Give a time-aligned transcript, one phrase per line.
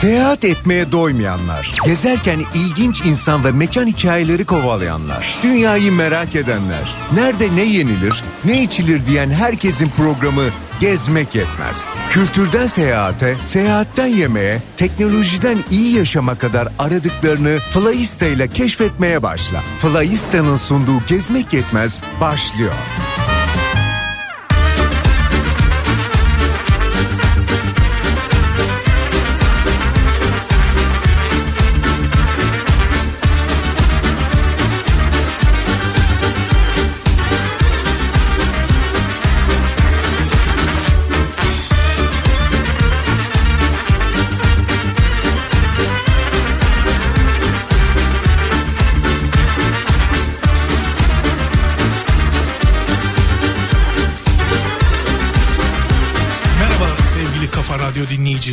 [0.00, 7.62] Seyahat etmeye doymayanlar, gezerken ilginç insan ve mekan hikayeleri kovalayanlar, dünyayı merak edenler, nerede ne
[7.62, 10.42] yenilir, ne içilir diyen herkesin programı
[10.80, 11.88] Gezmek Yetmez.
[12.10, 19.60] Kültürden seyahate, seyahatten yemeğe, teknolojiden iyi yaşama kadar aradıklarını Flyista ile keşfetmeye başla.
[19.78, 22.72] Flyista'nın sunduğu Gezmek Yetmez başlıyor.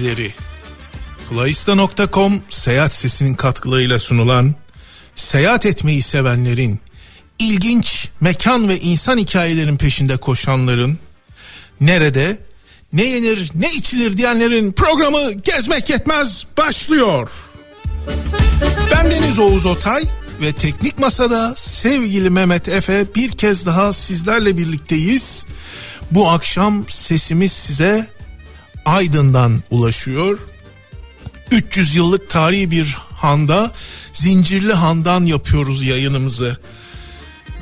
[0.05, 0.33] Dinleyicileri.
[1.29, 4.55] Flyista.com seyahat sesinin katkılarıyla sunulan
[5.15, 6.79] seyahat etmeyi sevenlerin,
[7.39, 10.99] ilginç mekan ve insan hikayelerin peşinde koşanların,
[11.81, 12.37] nerede,
[12.93, 17.29] ne yenir, ne içilir diyenlerin programı Gezmek Yetmez başlıyor.
[18.91, 20.03] Ben Deniz Oğuz Otay
[20.41, 25.45] ve Teknik Masa'da sevgili Mehmet Efe bir kez daha sizlerle birlikteyiz.
[26.11, 28.14] Bu akşam sesimiz size
[28.85, 30.39] Aydın'dan ulaşıyor.
[31.51, 33.71] 300 yıllık tarihi bir handa
[34.13, 36.57] Zincirli Han'dan yapıyoruz yayınımızı.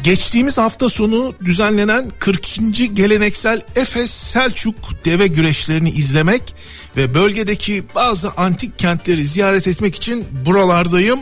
[0.04, 2.94] Geçtiğimiz hafta sonu düzenlenen 42.
[2.94, 6.56] geleneksel Efes Selçuk deve güreşlerini izlemek
[6.98, 11.20] ve bölgedeki bazı antik kentleri ziyaret etmek için buralardayım.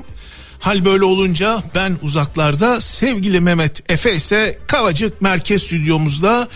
[0.60, 6.48] Hal böyle olunca ben uzaklarda sevgili Mehmet Efe ise Kavacık Merkez Stüdyomuzda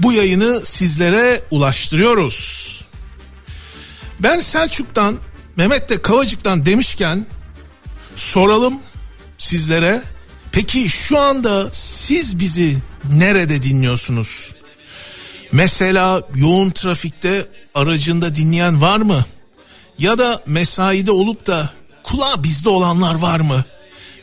[0.00, 2.63] bu yayını sizlere ulaştırıyoruz.
[4.24, 5.16] Ben Selçuk'tan
[5.56, 7.26] Mehmet de Kavacık'tan demişken
[8.16, 8.80] soralım
[9.38, 10.02] sizlere.
[10.52, 12.76] Peki şu anda siz bizi
[13.12, 14.54] nerede dinliyorsunuz?
[15.52, 19.24] Mesela yoğun trafikte aracında dinleyen var mı?
[19.98, 21.72] Ya da mesaide olup da
[22.02, 23.64] kulağı bizde olanlar var mı?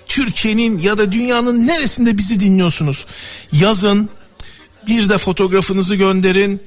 [0.07, 3.05] Türkiye'nin ya da dünyanın neresinde bizi dinliyorsunuz?
[3.51, 4.09] Yazın
[4.87, 6.61] bir de fotoğrafınızı gönderin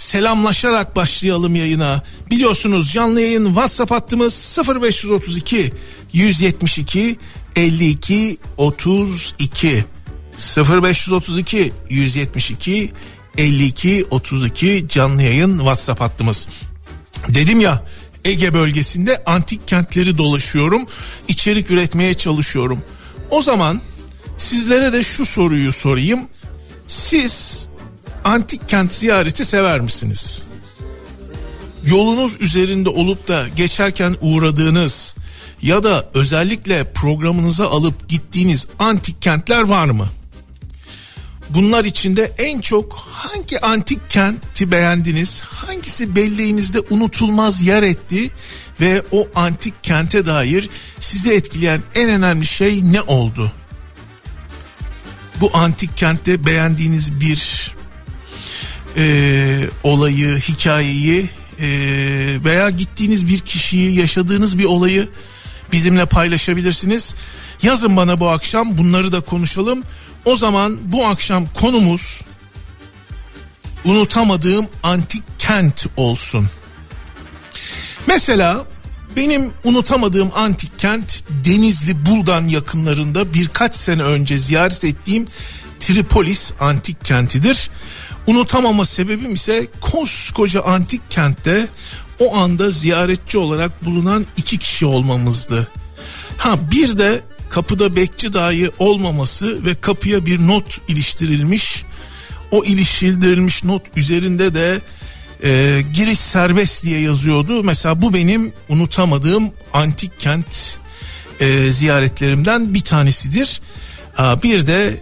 [0.00, 2.02] selamlaşarak başlayalım yayına.
[2.30, 5.72] Biliyorsunuz canlı yayın WhatsApp hattımız 0532
[6.12, 7.16] 172
[7.56, 9.84] 52 32
[10.58, 12.92] 0532 172
[13.38, 16.48] 52 32 canlı yayın WhatsApp hattımız.
[17.28, 17.84] Dedim ya
[18.24, 20.86] Ege bölgesinde antik kentleri dolaşıyorum.
[21.28, 22.82] içerik üretmeye çalışıyorum.
[23.30, 23.80] O zaman
[24.36, 26.20] sizlere de şu soruyu sorayım.
[26.86, 27.66] Siz
[28.24, 30.46] antik kent ziyareti sever misiniz?
[31.84, 35.14] Yolunuz üzerinde olup da geçerken uğradığınız
[35.62, 40.08] ya da özellikle programınıza alıp gittiğiniz antik kentler var mı?
[41.50, 45.40] Bunlar içinde en çok hangi antik kenti beğendiniz?
[45.40, 48.30] Hangisi belleğinizde unutulmaz yer etti
[48.80, 50.70] ve o antik kente dair
[51.00, 53.52] sizi etkileyen en önemli şey ne oldu?
[55.40, 57.72] Bu antik kentte beğendiğiniz bir
[58.96, 61.28] e, olayı, hikayeyi
[61.60, 61.68] e,
[62.44, 65.08] veya gittiğiniz bir kişiyi, yaşadığınız bir olayı
[65.72, 67.14] bizimle paylaşabilirsiniz.
[67.62, 69.82] Yazın bana bu akşam bunları da konuşalım.
[70.24, 72.22] O zaman bu akşam konumuz
[73.84, 76.48] unutamadığım antik kent olsun.
[78.06, 78.66] Mesela
[79.16, 85.26] benim unutamadığım antik kent Denizli Buldan yakınlarında birkaç sene önce ziyaret ettiğim
[85.80, 87.70] Tripolis antik kentidir.
[88.26, 91.68] Unutamama sebebim ise koskoca antik kentte
[92.18, 95.68] o anda ziyaretçi olarak bulunan iki kişi olmamızdı.
[96.36, 97.20] Ha bir de
[97.50, 101.84] kapıda bekçi dahi olmaması ve kapıya bir not iliştirilmiş.
[102.50, 104.80] O iliştirilmiş not üzerinde de
[105.42, 107.64] e, giriş serbest diye yazıyordu.
[107.64, 110.78] Mesela bu benim unutamadığım antik kent
[111.40, 113.60] e, ziyaretlerimden bir tanesidir.
[114.42, 115.00] Bir de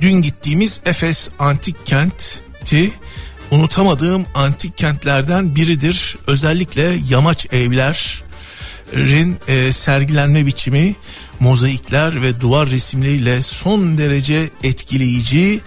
[0.00, 2.92] dün gittiğimiz Efes antik kent kenti
[3.50, 6.16] unutamadığım antik kentlerden biridir.
[6.26, 10.94] Özellikle yamaç evlerin e, sergilenme biçimi,
[11.40, 15.60] mozaikler ve duvar resimleriyle son derece etkileyici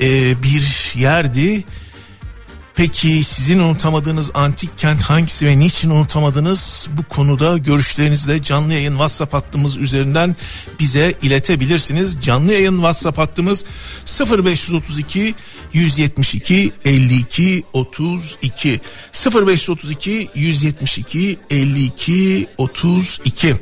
[0.00, 1.64] e, bir yerdi.
[2.80, 6.88] Peki sizin unutamadığınız antik kent hangisi ve niçin unutamadınız?
[6.98, 10.36] Bu konuda görüşlerinizi de canlı yayın WhatsApp hattımız üzerinden
[10.80, 12.20] bize iletebilirsiniz.
[12.20, 13.64] Canlı yayın WhatsApp hattımız
[14.20, 15.34] 0532
[15.72, 18.80] 172 52 32
[19.34, 23.56] 0532 172 52 32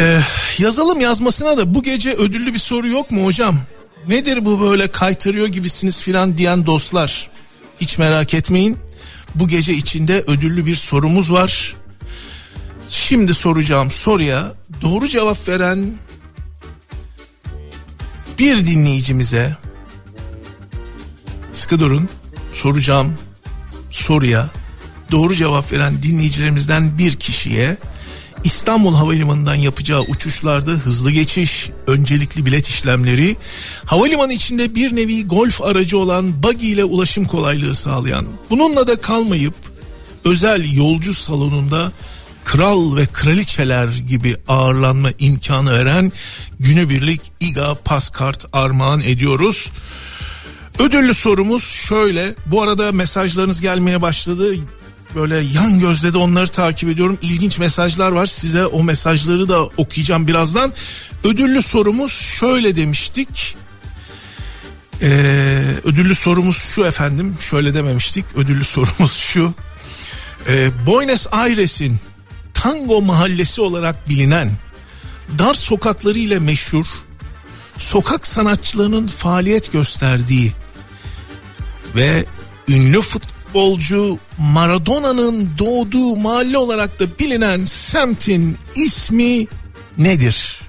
[0.00, 0.20] ee,
[0.58, 3.58] yazalım yazmasına da bu gece ödüllü bir soru yok mu hocam?
[4.08, 7.31] Nedir bu böyle kaytırıyor gibisiniz filan diyen dostlar?
[7.82, 8.78] Hiç merak etmeyin.
[9.34, 11.74] Bu gece içinde ödüllü bir sorumuz var.
[12.88, 14.52] Şimdi soracağım soruya
[14.82, 15.94] doğru cevap veren
[18.38, 19.56] bir dinleyicimize
[21.52, 22.08] sıkı durun
[22.52, 23.18] soracağım
[23.90, 24.50] soruya
[25.10, 27.76] doğru cevap veren dinleyicilerimizden bir kişiye
[28.44, 33.36] İstanbul Havalimanı'ndan yapacağı uçuşlarda hızlı geçiş, öncelikli bilet işlemleri,
[33.84, 39.54] havalimanı içinde bir nevi golf aracı olan buggy ile ulaşım kolaylığı sağlayan, bununla da kalmayıp
[40.24, 41.92] özel yolcu salonunda
[42.44, 46.12] kral ve kraliçeler gibi ağırlanma imkanı veren
[46.60, 49.70] günübirlik İGA Paskart armağan ediyoruz.
[50.78, 52.34] Ödüllü sorumuz şöyle.
[52.46, 54.54] Bu arada mesajlarınız gelmeye başladı
[55.14, 57.18] böyle yan gözle de onları takip ediyorum.
[57.22, 58.26] İlginç mesajlar var.
[58.26, 60.72] Size o mesajları da okuyacağım birazdan.
[61.24, 63.56] Ödüllü sorumuz şöyle demiştik.
[65.02, 65.08] Ee,
[65.84, 67.36] ödüllü sorumuz şu efendim.
[67.40, 68.24] Şöyle dememiştik.
[68.36, 69.54] Ödüllü sorumuz şu.
[70.46, 71.98] Ee, Buenos Aires'in
[72.54, 74.50] Tango Mahallesi olarak bilinen
[75.38, 76.86] dar sokakları ile meşhur
[77.76, 80.52] sokak sanatçılarının faaliyet gösterdiği
[81.96, 82.24] ve
[82.68, 89.46] ünlü fut futbolcu Maradona'nın doğduğu mahalle olarak da bilinen semtin ismi
[89.98, 90.60] nedir?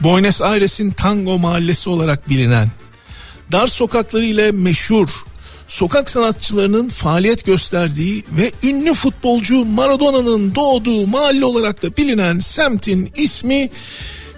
[0.00, 2.68] Buenos Aires'in Tango Mahallesi olarak bilinen,
[3.52, 5.08] dar sokakları ile meşhur,
[5.68, 13.70] sokak sanatçılarının faaliyet gösterdiği ve ünlü futbolcu Maradona'nın doğduğu mahalle olarak da bilinen semtin ismi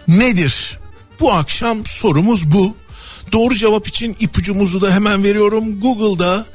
[0.08, 0.78] nedir?
[1.20, 2.76] Bu akşam sorumuz bu.
[3.32, 5.81] Doğru cevap için ipucumuzu da hemen veriyorum.
[5.81, 6.46] Google'da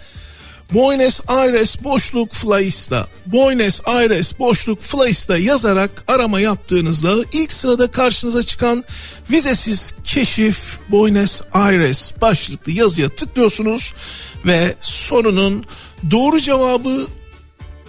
[0.73, 8.83] Buenos Aires boşluk Flyista, Buenos Aires boşluk Flyista yazarak arama yaptığınızda ilk sırada karşınıza çıkan
[9.31, 13.93] vizesiz keşif Buenos Aires başlıklı yazıya tıklıyorsunuz
[14.45, 15.65] ve sorunun
[16.11, 17.07] doğru cevabı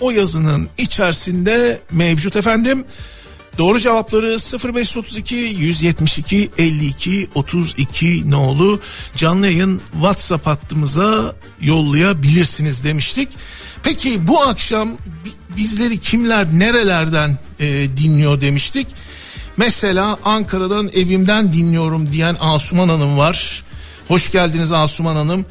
[0.00, 2.84] o yazının içerisinde mevcut efendim.
[3.58, 4.26] Doğru cevapları
[4.74, 8.80] 0532 172 52 32 nolu
[9.16, 13.28] canlı yayın WhatsApp hattımıza yollayabilirsiniz demiştik.
[13.82, 14.96] Peki bu akşam
[15.56, 17.66] bizleri kimler nerelerden e,
[17.96, 18.86] dinliyor demiştik.
[19.56, 23.64] Mesela Ankara'dan evimden dinliyorum diyen Asuman Hanım var.
[24.08, 25.44] Hoş geldiniz Asuman Hanım.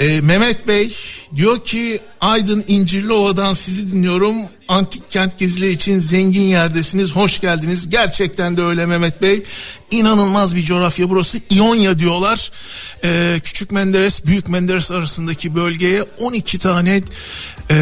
[0.00, 0.96] E, Mehmet Bey
[1.36, 4.36] diyor ki Aydın İncirliova'dan sizi dinliyorum.
[4.68, 7.12] Antik kent gezileri için zengin yerdesiniz.
[7.12, 7.88] Hoş geldiniz.
[7.88, 9.42] Gerçekten de öyle Mehmet Bey.
[9.90, 11.38] İnanılmaz bir coğrafya burası.
[11.50, 12.52] İonya diyorlar.
[13.04, 17.02] E, Küçük Menderes, Büyük Menderes arasındaki bölgeye 12 tane
[17.70, 17.76] e,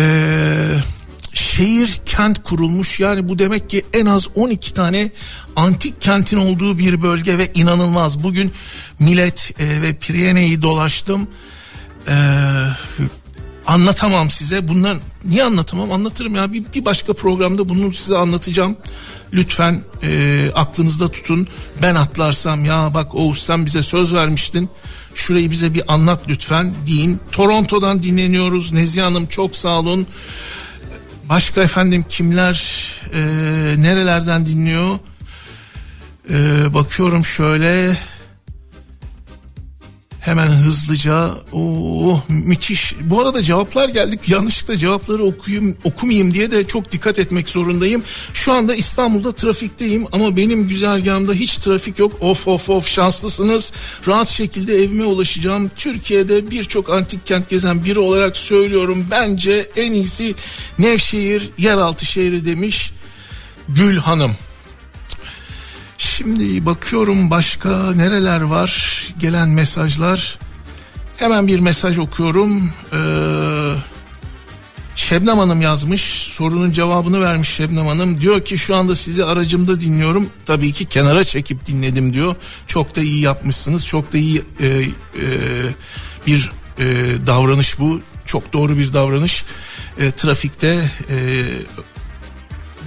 [1.32, 3.00] şehir kent kurulmuş.
[3.00, 5.10] Yani bu demek ki en az 12 tane
[5.56, 8.22] antik kentin olduğu bir bölge ve inanılmaz.
[8.22, 8.52] Bugün
[8.98, 11.28] Milet e, ve Priyene'yi dolaştım
[12.08, 12.16] e,
[13.66, 14.68] anlatamam size.
[14.68, 15.92] Bunlar niye anlatamam?
[15.92, 16.52] Anlatırım ya.
[16.52, 18.76] Bir, bir başka programda bunu size anlatacağım.
[19.32, 21.48] Lütfen e, aklınızda tutun.
[21.82, 24.68] Ben atlarsam ya bak Oğuz sen bize söz vermiştin.
[25.14, 27.20] Şurayı bize bir anlat lütfen deyin.
[27.32, 28.72] Toronto'dan dinleniyoruz.
[28.72, 30.06] Nezihe Hanım çok sağ olun.
[31.28, 32.82] Başka efendim kimler
[33.12, 33.20] e,
[33.82, 34.98] nerelerden dinliyor?
[36.30, 36.34] E,
[36.74, 37.96] bakıyorum şöyle.
[40.22, 42.94] Hemen hızlıca oh müthiş.
[43.00, 44.28] Bu arada cevaplar geldik.
[44.28, 48.02] Yanlışlıkla cevapları okuyayım, okumayayım diye de çok dikkat etmek zorundayım.
[48.32, 52.12] Şu anda İstanbul'da trafikteyim ama benim güzergahımda hiç trafik yok.
[52.20, 53.72] Of of of şanslısınız.
[54.06, 55.70] Rahat şekilde evime ulaşacağım.
[55.76, 59.06] Türkiye'de birçok antik kent gezen biri olarak söylüyorum.
[59.10, 60.34] Bence en iyisi
[60.78, 62.92] Nevşehir yeraltı şehri demiş
[63.68, 64.36] Gül Hanım.
[66.16, 70.38] Şimdi bakıyorum başka nereler var gelen mesajlar.
[71.16, 72.72] Hemen bir mesaj okuyorum.
[72.92, 72.98] Ee,
[74.94, 76.02] Şebnem Hanım yazmış.
[76.32, 78.20] Sorunun cevabını vermiş Şebnem Hanım.
[78.20, 80.30] Diyor ki şu anda sizi aracımda dinliyorum.
[80.46, 82.34] Tabii ki kenara çekip dinledim diyor.
[82.66, 83.86] Çok da iyi yapmışsınız.
[83.86, 84.84] Çok da iyi e, e,
[86.26, 86.84] bir e,
[87.26, 88.00] davranış bu.
[88.26, 89.44] Çok doğru bir davranış.
[90.00, 91.44] E, trafikte e,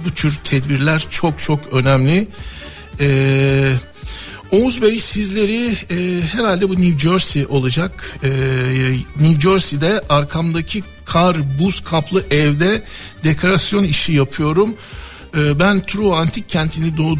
[0.04, 2.28] bu tür tedbirler çok çok önemli.
[3.00, 3.72] Ee,
[4.52, 8.18] Oğuz Bey sizleri e, herhalde bu New Jersey olacak.
[8.22, 8.30] E,
[9.20, 12.82] New Jersey'de arkamdaki kar buz kaplı evde
[13.24, 14.74] dekorasyon işi yapıyorum.
[15.36, 17.16] E, ben True Antik kentini doğ, e,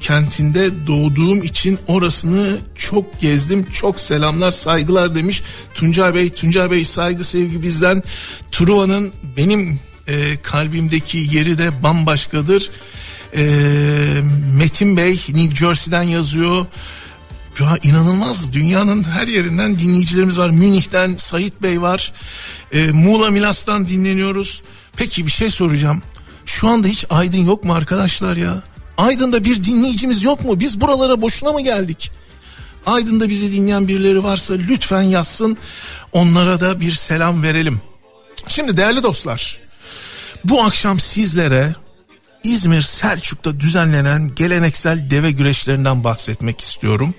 [0.00, 3.66] kentinde doğduğum için orasını çok gezdim.
[3.72, 5.42] Çok selamlar saygılar demiş
[5.74, 6.30] Tuncay Bey.
[6.30, 8.02] Tuncay Bey saygı sevgi bizden.
[8.52, 12.70] Trua'nın benim e, kalbimdeki yeri de bambaşkadır.
[13.36, 13.44] E,
[14.58, 16.66] Metin Bey New Jersey'den yazıyor.
[17.60, 20.50] Ya inanılmaz dünyanın her yerinden dinleyicilerimiz var.
[20.50, 22.12] Münih'ten Sait Bey var.
[22.72, 24.62] E, Muğla Milas'tan dinleniyoruz.
[24.96, 26.02] Peki bir şey soracağım.
[26.46, 28.62] Şu anda hiç Aydın yok mu arkadaşlar ya?
[28.98, 30.60] Aydın'da bir dinleyicimiz yok mu?
[30.60, 32.10] Biz buralara boşuna mı geldik?
[32.86, 35.56] Aydın'da bizi dinleyen birileri varsa lütfen yazsın.
[36.12, 37.80] Onlara da bir selam verelim.
[38.48, 39.60] Şimdi değerli dostlar.
[40.44, 41.74] Bu akşam sizlere
[42.42, 47.14] İzmir Selçuk'ta düzenlenen geleneksel deve güreşlerinden bahsetmek istiyorum.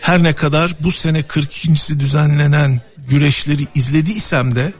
[0.00, 4.72] Her ne kadar bu sene 42.si düzenlenen güreşleri izlediysem de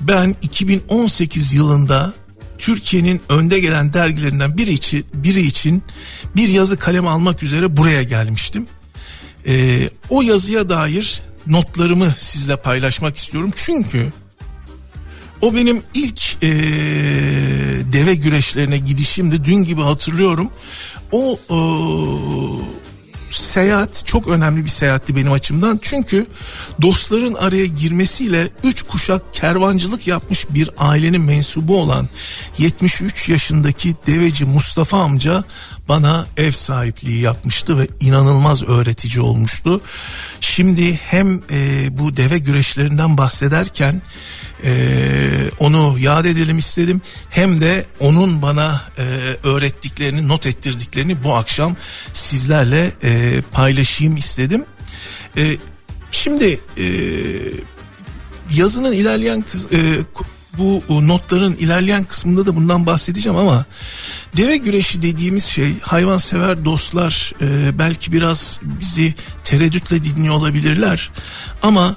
[0.00, 2.12] ben 2018 yılında
[2.58, 5.82] Türkiye'nin önde gelen dergilerinden biri için, biri için
[6.36, 8.66] bir yazı kalem almak üzere buraya gelmiştim.
[9.46, 13.50] Ee, o yazıya dair notlarımı sizle paylaşmak istiyorum.
[13.56, 14.12] Çünkü
[15.44, 16.48] o benim ilk ee,
[17.92, 19.44] deve güreşlerine gidişimdi.
[19.44, 20.50] Dün gibi hatırlıyorum.
[21.12, 21.56] O ee,
[23.30, 25.78] seyahat çok önemli bir seyahatti benim açımdan.
[25.82, 26.26] Çünkü
[26.82, 32.08] dostların araya girmesiyle üç kuşak kervancılık yapmış bir ailenin mensubu olan
[32.58, 35.44] 73 yaşındaki deveci Mustafa amca
[35.88, 39.80] bana ev sahipliği yapmıştı ve inanılmaz öğretici olmuştu.
[40.40, 44.02] Şimdi hem e, bu deve güreşlerinden bahsederken
[44.64, 44.72] e,
[45.58, 47.00] onu yad edelim istedim.
[47.30, 49.02] Hem de onun bana e,
[49.48, 51.76] öğrettiklerini, not ettirdiklerini bu akşam
[52.12, 54.64] sizlerle e, paylaşayım istedim.
[55.36, 55.56] E,
[56.10, 56.86] şimdi e,
[58.54, 59.78] yazının ilerleyen e,
[60.58, 63.64] bu notların ilerleyen kısmında da bundan bahsedeceğim ama
[64.36, 71.10] deve güreşi dediğimiz şey hayvansever dostlar e, belki biraz bizi tereddütle dinliyor olabilirler
[71.62, 71.96] ama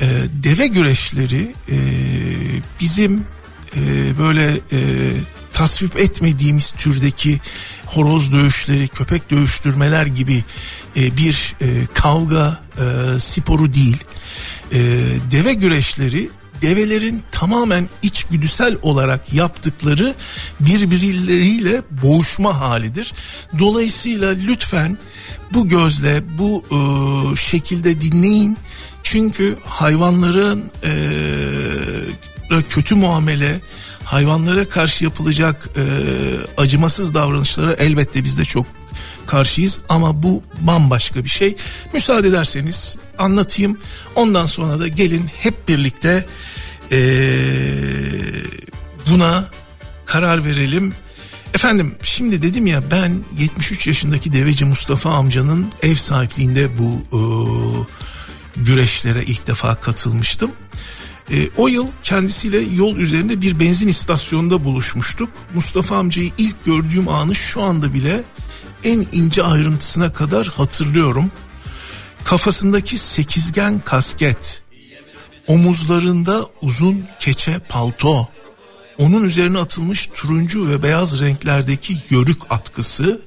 [0.00, 1.76] e, deve güreşleri e,
[2.80, 3.24] bizim
[3.76, 4.80] e, böyle e,
[5.52, 7.40] tasvip etmediğimiz türdeki
[7.86, 10.44] horoz dövüşleri, köpek dövüştürmeler gibi
[10.96, 14.04] e, bir e, kavga e, sporu değil.
[14.72, 14.78] E,
[15.30, 16.30] deve güreşleri
[16.62, 20.14] develerin tamamen içgüdüsel olarak yaptıkları
[20.60, 23.12] birbirleriyle boğuşma halidir.
[23.58, 24.98] Dolayısıyla lütfen
[25.54, 28.56] bu gözle bu e, şekilde dinleyin
[29.02, 30.92] çünkü hayvanların e,
[32.68, 33.60] kötü muamele,
[34.04, 35.82] hayvanlara karşı yapılacak e,
[36.56, 38.66] acımasız davranışlara elbette biz de çok
[39.26, 41.56] karşıyız ama bu bambaşka bir şey.
[41.92, 43.78] Müsaade ederseniz anlatayım.
[44.14, 46.24] Ondan sonra da gelin hep birlikte
[46.92, 47.00] e,
[49.10, 49.44] buna
[50.06, 50.94] karar verelim.
[51.54, 57.20] Efendim şimdi dedim ya ben 73 yaşındaki deveci Mustafa amcanın ev sahipliğinde bu e,
[58.56, 60.50] güreşlere ilk defa katılmıştım.
[61.30, 65.28] E, o yıl kendisiyle yol üzerinde bir benzin istasyonunda buluşmuştuk.
[65.54, 68.22] Mustafa amcayı ilk gördüğüm anı şu anda bile
[68.84, 71.30] en ince ayrıntısına kadar hatırlıyorum.
[72.24, 74.62] Kafasındaki sekizgen kasket,
[75.50, 78.28] omuzlarında uzun keçe palto,
[78.98, 83.20] onun üzerine atılmış turuncu ve beyaz renklerdeki yörük atkısı,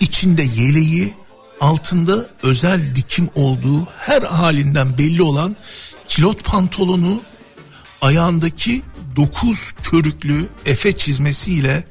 [0.00, 1.14] içinde yeleği,
[1.60, 5.56] altında özel dikim olduğu her halinden belli olan
[6.08, 7.20] kilot pantolonu,
[8.00, 8.82] ayağındaki
[9.16, 11.84] dokuz körüklü efe çizmesiyle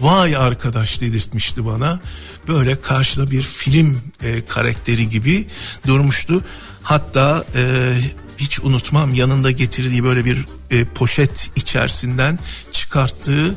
[0.00, 2.00] vay arkadaş dedirtmişti bana.
[2.48, 5.46] Böyle karşıda bir film e, karakteri gibi
[5.86, 6.44] durmuştu.
[6.82, 7.92] Hatta e,
[8.38, 12.38] hiç unutmam yanında getirdiği böyle bir e, poşet içerisinden
[12.72, 13.54] çıkarttığı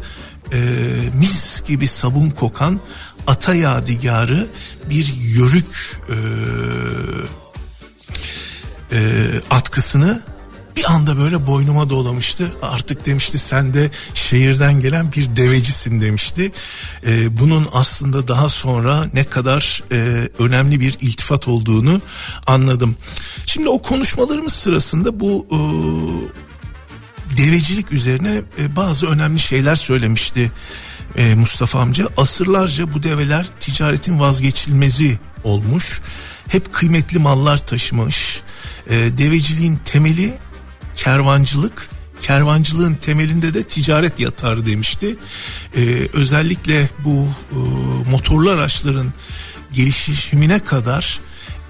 [0.53, 0.59] e,
[1.13, 2.79] mis gibi sabun kokan
[3.27, 4.47] ata yadigarı
[4.89, 6.15] bir yörük e,
[8.91, 10.21] e, atkısını
[10.79, 12.51] bir anda böyle boynuma dolamıştı.
[12.61, 16.51] Artık demişti sen de şehirden gelen bir devecisin demişti.
[17.07, 22.01] E, bunun aslında daha sonra ne kadar e, önemli bir iltifat olduğunu
[22.47, 22.95] anladım.
[23.45, 25.57] Şimdi o konuşmalarımız sırasında bu e,
[27.37, 30.51] devecilik üzerine e, bazı önemli şeyler söylemişti
[31.17, 32.07] e, Mustafa amca.
[32.17, 36.01] Asırlarca bu develer ticaretin vazgeçilmezi olmuş.
[36.47, 38.41] Hep kıymetli mallar taşımış.
[38.89, 40.33] E, deveciliğin temeli
[41.03, 41.89] kervancılık.
[42.21, 45.15] Kervancılığın temelinde de ticaret yatar demişti.
[45.75, 47.57] E, özellikle bu e,
[48.11, 49.13] motorlu araçların
[49.73, 51.19] gelişimine kadar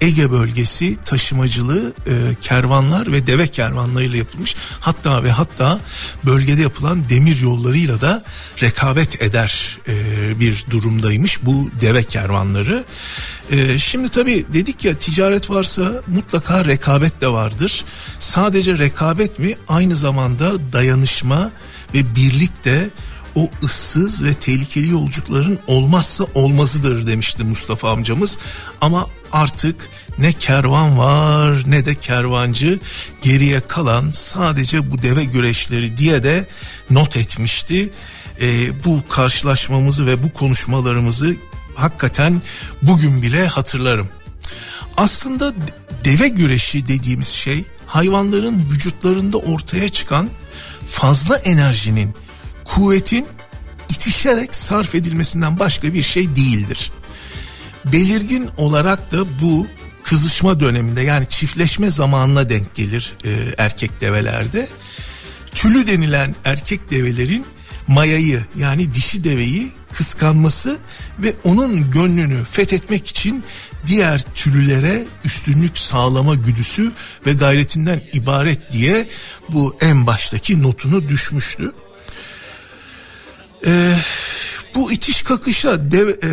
[0.00, 4.56] Ege bölgesi taşımacılığı e, kervanlar ve deve kervanlarıyla yapılmış.
[4.80, 5.80] Hatta ve hatta
[6.26, 8.24] bölgede yapılan demir yollarıyla da
[8.62, 12.84] rekabet eder e, bir durumdaymış bu deve kervanları.
[13.50, 17.84] E, şimdi tabii dedik ya ticaret varsa mutlaka rekabet de vardır.
[18.18, 21.50] Sadece rekabet mi aynı zamanda dayanışma
[21.94, 22.90] ve birlik de
[23.34, 28.38] o ıssız ve tehlikeli yolculukların olmazsa olmazıdır demişti Mustafa amcamız.
[28.80, 32.78] Ama artık ne kervan var ne de kervancı
[33.22, 36.46] geriye kalan sadece bu deve güreşleri diye de
[36.90, 37.90] not etmişti.
[38.40, 41.36] Ee, bu karşılaşmamızı ve bu konuşmalarımızı
[41.74, 42.42] hakikaten
[42.82, 44.08] bugün bile hatırlarım.
[44.96, 45.54] Aslında
[46.04, 50.30] deve güreşi dediğimiz şey hayvanların vücutlarında ortaya çıkan
[50.86, 52.14] fazla enerjinin
[52.64, 53.26] kuvvetin
[53.88, 56.92] itişerek sarf edilmesinden başka bir şey değildir.
[57.84, 59.66] Belirgin olarak da bu
[60.02, 64.68] kızışma döneminde yani çiftleşme zamanına denk gelir e, erkek develerde.
[65.54, 67.46] Tülü denilen erkek develerin
[67.86, 70.78] mayayı yani dişi deveyi kıskanması
[71.18, 73.44] ve onun gönlünü fethetmek için
[73.86, 76.92] diğer türlere üstünlük sağlama güdüsü
[77.26, 79.08] ve gayretinden ibaret diye
[79.48, 81.72] bu en baştaki notunu düşmüştü.
[83.66, 83.94] Ee,
[84.74, 86.30] bu itiş kakışa dev, e,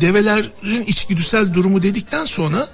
[0.00, 2.68] develerin içgüdüsel durumu dedikten sonra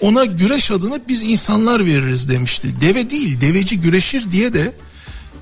[0.00, 2.80] ona güreş adını biz insanlar veririz demişti.
[2.80, 4.72] Deve değil deveci güreşir diye de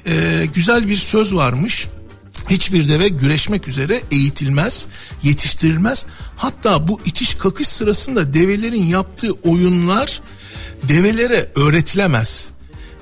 [0.07, 1.87] e, güzel bir söz varmış.
[2.51, 4.87] Hiçbir deve güreşmek üzere eğitilmez,
[5.23, 6.07] yetiştirilmez.
[6.37, 10.21] Hatta bu itiş kakış sırasında develerin yaptığı oyunlar
[10.83, 12.49] develere öğretilemez.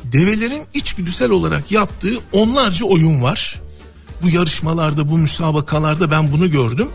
[0.04, 3.60] Develerin içgüdüsel olarak yaptığı onlarca oyun var
[4.22, 6.88] bu yarışmalarda bu müsabakalarda ben bunu gördüm.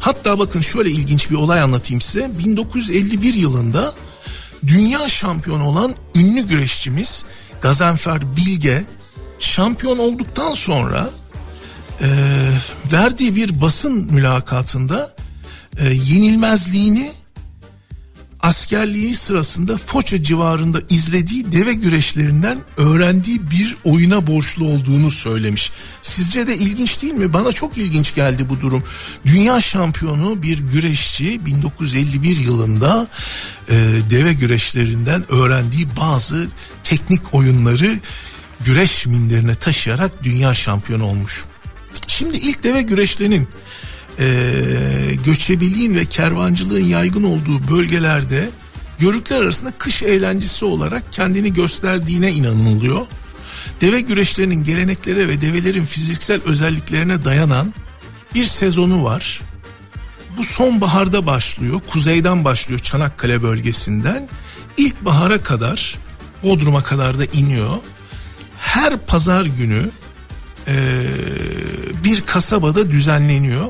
[0.00, 2.30] Hatta bakın şöyle ilginç bir olay anlatayım size.
[2.38, 3.94] 1951 yılında
[4.66, 7.24] dünya şampiyonu olan ünlü güreşçimiz
[7.62, 8.84] Gazanfer Bilge
[9.38, 11.10] şampiyon olduktan sonra
[12.00, 12.08] e,
[12.92, 15.14] verdiği bir basın mülakatında
[15.78, 17.12] e, yenilmezliğini
[18.44, 25.72] askerliği sırasında Foça civarında izlediği deve güreşlerinden öğrendiği bir oyuna borçlu olduğunu söylemiş.
[26.02, 27.32] Sizce de ilginç değil mi?
[27.32, 28.82] Bana çok ilginç geldi bu durum.
[29.26, 33.08] Dünya şampiyonu bir güreşçi 1951 yılında
[33.68, 33.74] e,
[34.10, 36.48] deve güreşlerinden öğrendiği bazı
[36.82, 37.98] teknik oyunları
[38.60, 41.44] güreş minderine taşıyarak dünya şampiyonu olmuş.
[42.06, 43.48] Şimdi ilk deve güreşlerinin
[44.18, 44.26] e,
[45.24, 48.50] göçebiliğin ve kervancılığın yaygın olduğu bölgelerde
[49.00, 53.06] yörükler arasında kış eğlencesi olarak kendini gösterdiğine inanılıyor.
[53.80, 57.74] Deve güreşlerinin geleneklere ve develerin fiziksel özelliklerine dayanan
[58.34, 59.40] bir sezonu var.
[60.36, 64.28] Bu sonbaharda başlıyor, kuzeyden başlıyor Çanakkale bölgesinden.
[64.76, 65.98] İlkbahara kadar,
[66.42, 67.76] Bodrum'a kadar da iniyor.
[68.58, 69.90] Her pazar günü
[70.68, 70.74] e,
[72.04, 73.66] bir kasabada düzenleniyor.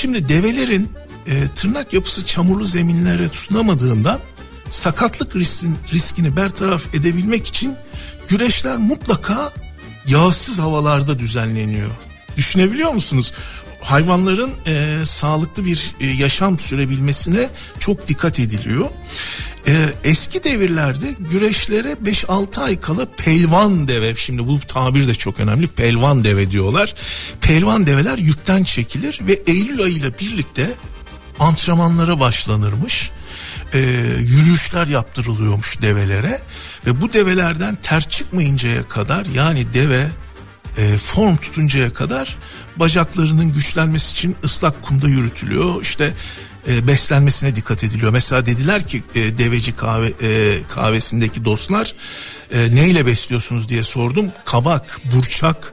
[0.00, 0.92] Şimdi develerin
[1.26, 4.20] e, tırnak yapısı çamurlu zeminlere tutunamadığından
[4.70, 7.74] sakatlık riskin, riskini bertaraf edebilmek için
[8.28, 9.52] güreşler mutlaka
[10.06, 11.90] yağsız havalarda düzenleniyor.
[12.36, 13.32] Düşünebiliyor musunuz?
[13.80, 18.88] Hayvanların e, sağlıklı bir e, yaşam sürebilmesine çok dikkat ediliyor.
[19.68, 25.66] E, eski devirlerde güreşlere 5-6 ay kala pelvan deve şimdi bu tabir de çok önemli
[25.66, 26.94] pelvan deve diyorlar.
[27.40, 30.70] Pelvan develer yükten çekilir ve Eylül ayıyla birlikte
[31.38, 33.10] antrenmanlara başlanırmış.
[33.74, 33.78] E,
[34.18, 36.40] yürüyüşler yaptırılıyormuş develere
[36.86, 40.06] ve bu develerden ter çıkmayıncaya kadar yani deve
[40.76, 42.38] e, form tutuncaya kadar
[42.76, 45.82] bacaklarının güçlenmesi için ıslak kumda yürütülüyor.
[45.82, 46.14] İşte
[46.68, 48.12] e, beslenmesine dikkat ediliyor.
[48.12, 51.94] Mesela dediler ki e, deveci kahve e, kahvesindeki dostlar
[52.52, 54.32] e, neyle besliyorsunuz diye sordum.
[54.44, 55.72] Kabak, burçak,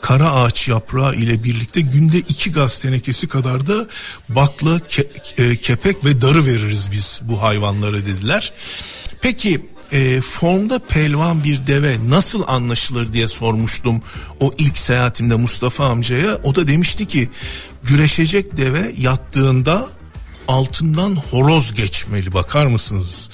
[0.00, 3.86] kara ağaç yaprağı ile birlikte günde iki gaz tenekesi kadar da
[4.28, 8.52] bakla, ke, e, kepek ve darı veririz biz bu hayvanlara dediler.
[9.22, 14.02] Peki e, formda pelvan bir deve nasıl anlaşılır diye sormuştum
[14.40, 16.36] o ilk seyahatimde Mustafa amcaya.
[16.44, 17.28] O da demişti ki
[17.82, 19.88] güreşecek deve yattığında
[20.50, 23.30] altından horoz geçmeli bakar mısınız?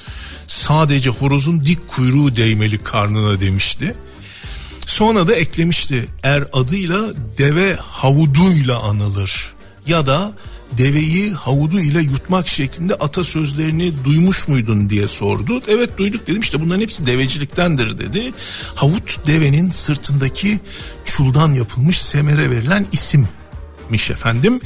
[0.46, 3.94] Sadece horozun dik kuyruğu değmeli karnına demişti.
[4.86, 7.00] Sonra da eklemişti er adıyla
[7.38, 9.54] deve havuduyla anılır
[9.86, 10.32] ya da
[10.72, 15.62] deveyi havudu ile yutmak şeklinde atasözlerini duymuş muydun diye sordu.
[15.68, 18.32] Evet duyduk dedim işte bunların hepsi deveciliktendir dedi.
[18.74, 20.60] Havut devenin sırtındaki
[21.04, 23.28] çuldan yapılmış semere verilen isim
[23.90, 24.60] miş efendim.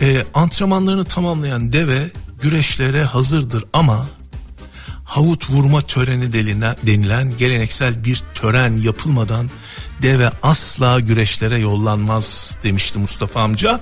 [0.00, 4.06] E, antrenmanlarını tamamlayan deve güreşlere hazırdır ama
[5.04, 9.50] havut vurma töreni denilen, denilen geleneksel bir tören yapılmadan
[10.02, 13.80] deve asla güreşlere yollanmaz demişti Mustafa amca.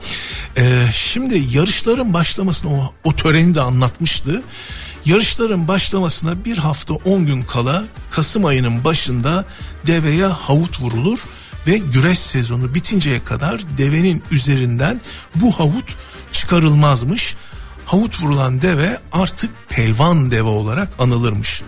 [0.56, 4.42] Ee, şimdi yarışların başlamasını o, o töreni de anlatmıştı.
[5.04, 9.44] Yarışların başlamasına bir hafta 10 gün kala Kasım ayının başında
[9.86, 11.18] deveye havut vurulur
[11.66, 15.00] ve güreş sezonu bitinceye kadar devenin üzerinden
[15.34, 15.96] bu havut
[16.32, 17.36] çıkarılmazmış.
[17.84, 21.62] Havut vurulan deve artık pelvan deve olarak anılırmış.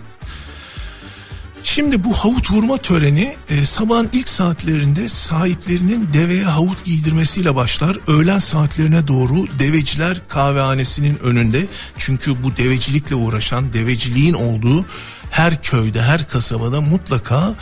[1.62, 7.96] Şimdi bu havut vurma töreni e, sabahın ilk saatlerinde sahiplerinin deveye havut giydirmesiyle başlar.
[8.06, 11.66] Öğlen saatlerine doğru deveciler kahvehanesinin önünde
[11.98, 14.86] çünkü bu devecilikle uğraşan deveciliğin olduğu
[15.30, 17.54] her köyde her kasabada mutlaka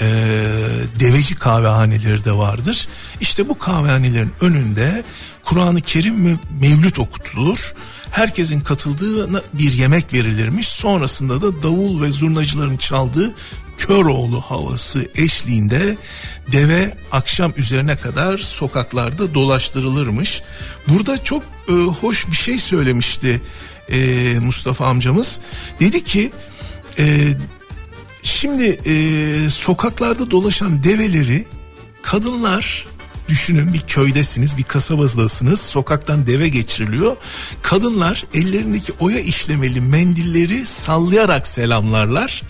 [0.00, 0.06] e,
[1.00, 2.88] deveci kahvehaneleri de vardır.
[3.20, 5.04] İşte bu kahvehanelerin önünde
[5.44, 7.74] Kur'an-ı Kerim ve Mevlüt okutulur.
[8.10, 10.68] Herkesin katıldığı bir yemek verilirmiş.
[10.68, 13.34] Sonrasında da davul ve zurnacıların çaldığı
[13.76, 15.96] Köroğlu havası eşliğinde
[16.52, 20.42] deve akşam üzerine kadar sokaklarda dolaştırılırmış.
[20.88, 23.40] Burada çok e, hoş bir şey söylemişti
[23.90, 23.98] e,
[24.38, 25.40] Mustafa amcamız.
[25.80, 26.32] Dedi ki
[26.98, 27.34] e,
[28.28, 31.46] şimdi e, sokaklarda dolaşan develeri
[32.02, 32.86] kadınlar
[33.28, 35.60] Düşünün bir köydesiniz, bir kasabadasınız.
[35.60, 37.16] Sokaktan deve geçiriliyor.
[37.62, 42.42] Kadınlar ellerindeki oya işlemeli mendilleri sallayarak selamlarlar,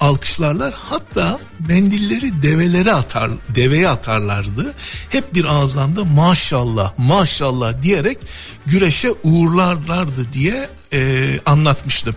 [0.00, 0.74] alkışlarlar.
[0.74, 4.74] Hatta mendilleri develere atar, deveye atarlardı.
[5.08, 8.18] Hep bir ağızdan da maşallah, maşallah diyerek
[8.66, 12.16] güreşe uğurlarlardı diye e, anlatmıştım.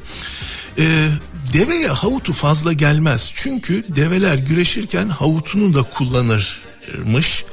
[0.80, 1.08] E,
[1.54, 3.32] deveye havutu fazla gelmez.
[3.36, 6.62] Çünkü develer güreşirken havutunu da kullanır
[7.06, 7.46] mış.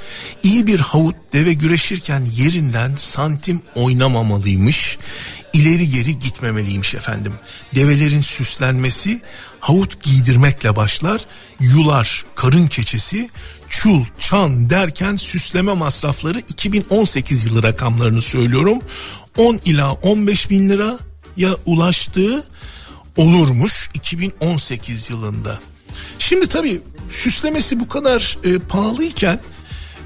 [0.42, 4.98] İyi bir havut deve güreşirken yerinden santim oynamamalıymış.
[5.52, 7.33] İleri geri gitmemeliymiş efendim.
[7.74, 9.20] Develerin süslenmesi
[9.61, 11.26] havut giydirmekle başlar.
[11.61, 13.30] Yular, karın keçesi,
[13.68, 18.78] çul, çan derken süsleme masrafları 2018 yılı rakamlarını söylüyorum.
[19.37, 20.98] 10 ila 15 bin lira
[21.37, 22.44] ya ulaştığı
[23.16, 25.61] olurmuş 2018 yılında.
[26.18, 29.40] Şimdi tabii süslemesi bu kadar e, pahalıyken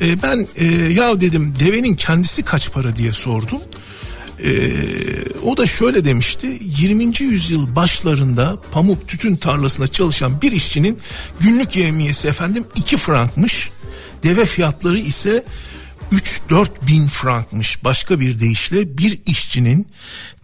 [0.00, 3.60] e, ben e, ya dedim devenin kendisi kaç para diye sordum.
[4.44, 4.50] E,
[5.44, 7.22] o da şöyle demişti 20.
[7.22, 10.98] yüzyıl başlarında pamuk tütün tarlasında çalışan bir işçinin
[11.40, 13.70] günlük yemiyesi efendim 2 frankmış.
[14.24, 15.44] Deve fiyatları ise
[16.12, 17.84] 3-4 bin frankmış.
[17.84, 19.88] Başka bir deyişle bir işçinin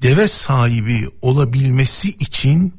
[0.03, 2.75] deve sahibi olabilmesi için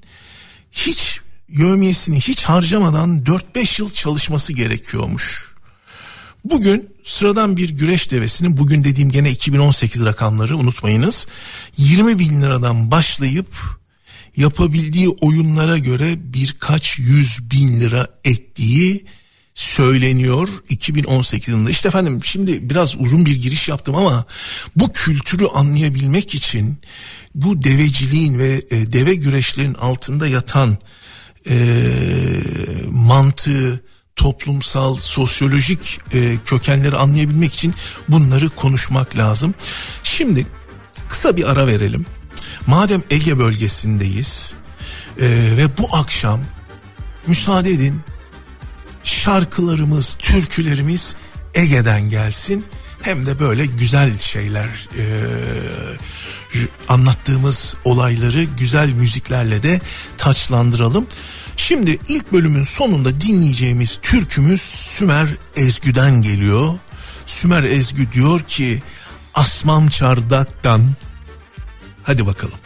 [0.71, 1.19] hiç
[1.49, 3.23] yövmiyesini hiç harcamadan
[3.55, 5.55] 4-5 yıl çalışması gerekiyormuş.
[6.45, 11.27] Bugün sıradan bir güreş devesinin bugün dediğim gene 2018 rakamları unutmayınız
[11.77, 13.47] 20 bin liradan başlayıp
[14.37, 19.05] yapabildiği oyunlara göre birkaç yüz bin lira ettiği
[19.55, 21.69] söyleniyor 2018 yılında.
[21.69, 24.25] İşte efendim şimdi biraz uzun bir giriş yaptım ama
[24.75, 26.77] bu kültürü anlayabilmek için
[27.35, 30.77] bu deveciliğin ve e, deve güreşlerin altında yatan
[31.49, 31.55] e,
[32.91, 33.83] mantığı,
[34.15, 37.73] toplumsal, sosyolojik e, kökenleri anlayabilmek için
[38.09, 39.53] bunları konuşmak lazım.
[40.03, 40.47] Şimdi
[41.09, 42.05] kısa bir ara verelim.
[42.67, 44.55] Madem Ege bölgesindeyiz
[45.19, 46.41] e, ve bu akşam
[47.27, 48.01] müsaade edin
[49.05, 51.15] şarkılarımız, türkülerimiz
[51.53, 52.65] Ege'den gelsin.
[53.01, 55.05] Hem de böyle güzel şeyler e,
[56.87, 59.81] anlattığımız olayları güzel müziklerle de
[60.17, 61.07] taçlandıralım.
[61.57, 66.73] Şimdi ilk bölümün sonunda dinleyeceğimiz türkümüz Sümer Ezgü'den geliyor.
[67.25, 68.83] Sümer Ezgü diyor ki
[69.33, 70.81] Asmam Çardak'tan
[72.03, 72.59] hadi bakalım.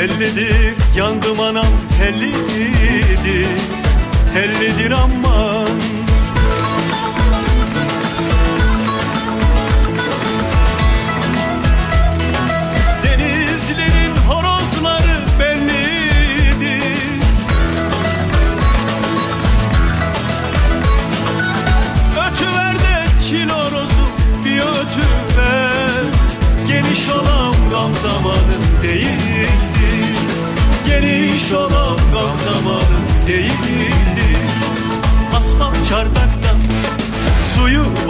[0.00, 1.66] Tellidir yandım anam
[1.98, 3.46] tellidir
[4.34, 5.68] tellidir aman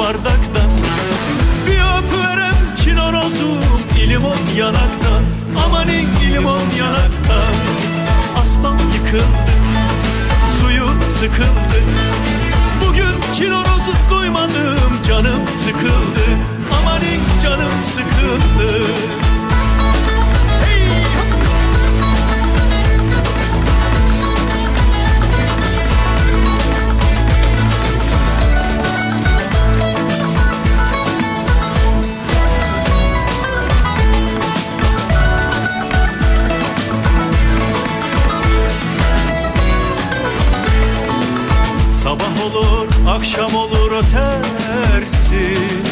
[0.01, 0.71] bardaktan
[1.67, 3.59] Bir öpüverem çil horozum
[4.05, 5.25] İlimon yanaktan
[5.67, 7.55] Amanin ilimon yanaktan
[8.43, 9.53] Asfalt yıkıldı
[10.61, 10.87] Suyu
[11.19, 11.81] sıkıldı
[12.87, 16.27] Bugün çil horozu duymadım Canım sıkıldı.
[16.79, 19.20] Amanin canım sıkıldı
[43.21, 45.83] akşam olur ötersin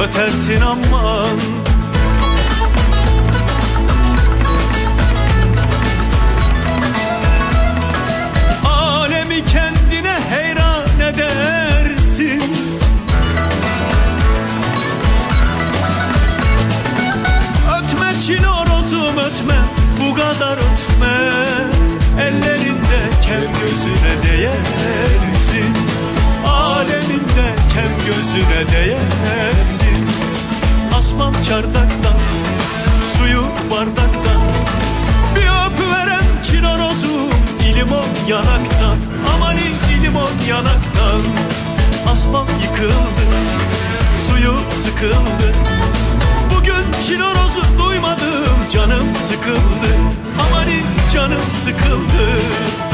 [0.00, 1.38] Ötersin aman.
[8.64, 12.42] Alemi kendine heyran edersin.
[17.78, 19.58] Ötme çil horozum ötme
[20.00, 21.16] bu kadar ötme.
[22.20, 24.77] Ellerinde kem gözüne değersin
[28.34, 30.06] gözüne değersin
[30.98, 32.18] Asmam çardaktan
[33.16, 34.42] suyu bardaktan.
[35.36, 37.30] Bir öpüverem çil horozum
[37.70, 38.96] ilimon yanaktan.
[39.34, 41.22] Amanin ilimon yanaktan.
[42.12, 43.26] Asmam yıkıldı
[44.28, 45.52] suyu sıkıldı.
[46.56, 49.92] Bugün çilorozu duymadım canım sıkıldı.
[50.40, 52.87] Amanin canım sıkıldı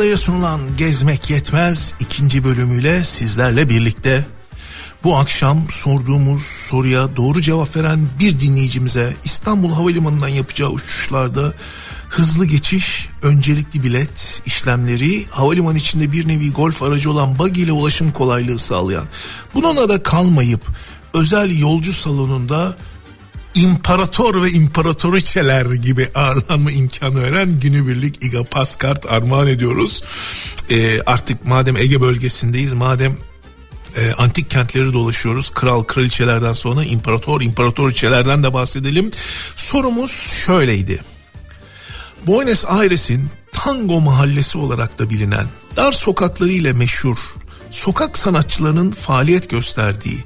[0.00, 4.26] katkılarıyla sunulan Gezmek Yetmez ikinci bölümüyle sizlerle birlikte.
[5.04, 11.54] Bu akşam sorduğumuz soruya doğru cevap veren bir dinleyicimize İstanbul Havalimanı'ndan yapacağı uçuşlarda
[12.08, 18.12] hızlı geçiş, öncelikli bilet işlemleri, havalimanı içinde bir nevi golf aracı olan buggy ile ulaşım
[18.12, 19.08] kolaylığı sağlayan,
[19.54, 20.62] bununla da kalmayıp
[21.14, 22.76] özel yolcu salonunda
[23.60, 30.02] imparator ve imparatoriçeler gibi ağırlanma imkanı veren günübirlik İGA Paskart armağan ediyoruz.
[30.70, 33.16] Ee, artık madem Ege bölgesindeyiz, madem
[33.96, 35.50] e, antik kentleri dolaşıyoruz.
[35.50, 39.10] Kral kraliçelerden sonra imparator imparatoriçelerden de bahsedelim.
[39.56, 40.10] Sorumuz
[40.46, 41.00] şöyleydi.
[42.26, 45.46] Buenos Aires'in Tango Mahallesi olarak da bilinen
[45.76, 47.16] dar sokaklarıyla meşhur
[47.70, 50.24] sokak sanatçılarının faaliyet gösterdiği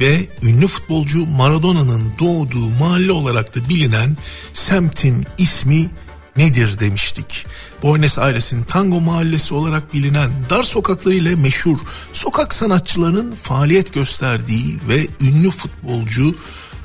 [0.00, 4.16] ve ünlü futbolcu Maradona'nın doğduğu mahalle olarak da bilinen
[4.52, 5.90] semtin ismi
[6.36, 7.46] nedir demiştik.
[7.82, 11.78] Buenos Aires'in Tango Mahallesi olarak bilinen dar sokaklarıyla meşhur
[12.12, 16.34] sokak sanatçılarının faaliyet gösterdiği ve ünlü futbolcu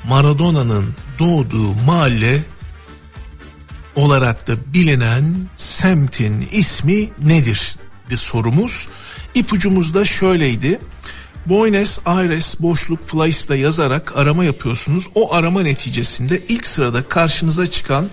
[0.08, 2.44] Maradona'nın doğduğu mahalle
[3.96, 7.76] olarak da bilinen semtin ismi nedir?
[8.14, 8.88] Sorumuz.
[9.34, 10.80] İpucumuz da şöyleydi.
[11.46, 15.06] Buenos Aires boşluk Fly'da yazarak arama yapıyorsunuz.
[15.14, 18.08] O arama neticesinde ilk sırada karşınıza çıkan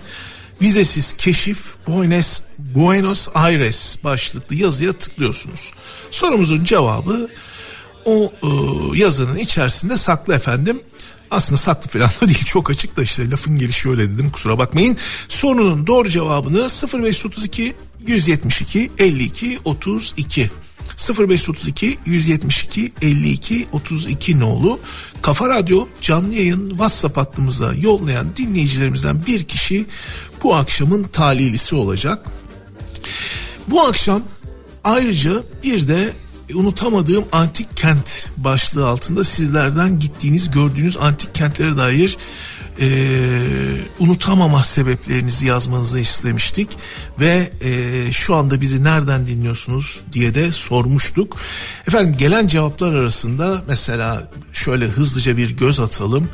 [0.62, 5.72] vizesiz keşif Buenos, Buenos Aires başlıklı yazıya tıklıyorsunuz.
[6.10, 7.30] Sorumuzun cevabı
[8.04, 8.48] o e,
[8.98, 10.82] yazının içerisinde saklı efendim.
[11.30, 14.96] Aslında saklı falan da değil çok açık da işte lafın gelişi öyle dedim kusura bakmayın.
[15.28, 16.68] Sorunun doğru cevabını
[17.02, 20.50] 0532 172 52 32
[20.96, 24.80] 0532 172 52 32 nolu
[25.22, 29.86] Kafa Radyo canlı yayın WhatsApp hattımıza yollayan dinleyicilerimizden bir kişi
[30.42, 32.26] bu akşamın talihlisi olacak.
[33.68, 34.22] Bu akşam
[34.84, 36.12] ayrıca bir de
[36.54, 42.16] unutamadığım antik kent başlığı altında sizlerden gittiğiniz gördüğünüz antik kentlere dair
[42.80, 42.86] e,
[43.98, 46.68] unutamama sebeplerinizi yazmanızı istemiştik
[47.20, 51.36] ve e, şu anda bizi nereden dinliyorsunuz diye de sormuştuk.
[51.88, 56.28] Efendim gelen cevaplar arasında mesela şöyle hızlıca bir göz atalım.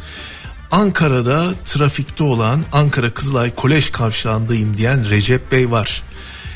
[0.71, 6.03] Ankara'da trafikte olan Ankara Kızılay Kolej Kavşağı'ndayım diyen Recep Bey var.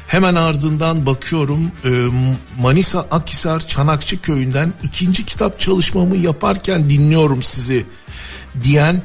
[0.06, 1.90] Hemen ardından bakıyorum e,
[2.60, 7.86] Manisa Akhisar Çanakçı köyünden ikinci kitap çalışmamı yaparken dinliyorum sizi
[8.62, 9.02] diyen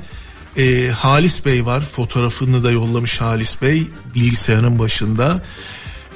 [0.57, 1.81] e, Halis Bey var.
[1.81, 5.41] Fotoğrafını da yollamış Halis Bey bilgisayarın başında.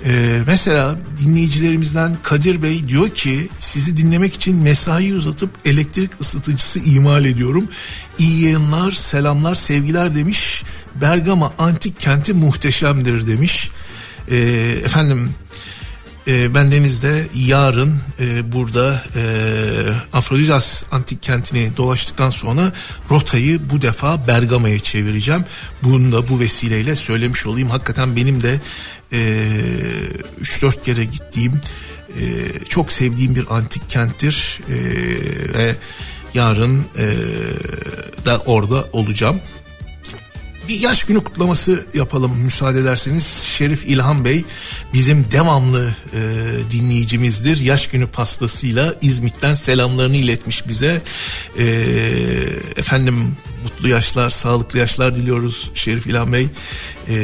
[0.06, 7.26] Ee, mesela dinleyicilerimizden Kadir Bey diyor ki sizi dinlemek için mesai uzatıp elektrik ısıtıcısı imal
[7.26, 7.68] ediyorum.
[8.18, 10.64] İyi yayınlar, selamlar, sevgiler demiş.
[11.02, 13.70] Bergama antik kenti muhteşemdir demiş.
[14.32, 14.38] Ee,
[14.86, 15.34] efendim
[16.28, 19.24] e, bendeniz de yarın e, burada e,
[20.14, 22.74] Afrodizas antik kentini dolaştıktan sonra
[23.12, 25.46] rotayı bu defa Bergama'ya çevireceğim.
[25.84, 27.70] Bunu da bu vesileyle söylemiş olayım.
[27.70, 28.60] Hakikaten benim de
[29.12, 29.18] e,
[30.42, 31.62] 3-4 kere gittiğim
[32.20, 32.24] e,
[32.70, 34.76] çok sevdiğim bir antik kenttir e,
[35.54, 35.76] ve
[36.34, 37.08] yarın e,
[38.26, 39.40] da orada olacağım
[40.68, 43.26] bir yaş günü kutlaması yapalım müsaade ederseniz.
[43.58, 44.46] Şerif İlhan Bey
[44.94, 46.22] bizim devamlı e,
[46.72, 47.58] dinleyicimizdir.
[47.58, 51.02] Yaş günü pastasıyla İzmit'ten selamlarını iletmiş bize.
[51.60, 51.66] E,
[52.76, 56.48] efendim mutlu yaşlar, sağlıklı yaşlar diliyoruz Şerif İlhan Bey.
[57.10, 57.16] E,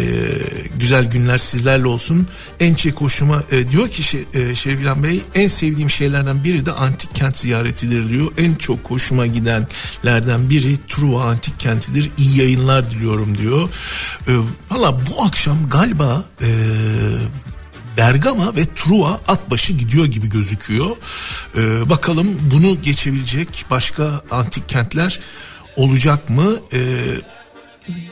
[0.75, 2.27] güzel günler sizlerle olsun.
[2.59, 6.71] En çok hoşuma e, diyor ki e, Şerif İlhan Bey en sevdiğim şeylerden biri de
[6.71, 8.31] antik kent ziyaretidir diyor.
[8.37, 12.11] En çok hoşuma gidenlerden biri Truva antik kentidir.
[12.17, 13.69] İyi yayınlar diliyorum diyor.
[14.27, 14.31] E,
[14.71, 16.47] Valla bu akşam galiba e,
[17.99, 20.89] Bergama ve Truva at başı gidiyor gibi gözüküyor.
[21.57, 25.19] Ee, bakalım bunu geçebilecek başka antik kentler
[25.75, 26.59] olacak mı?
[26.73, 26.77] Ee,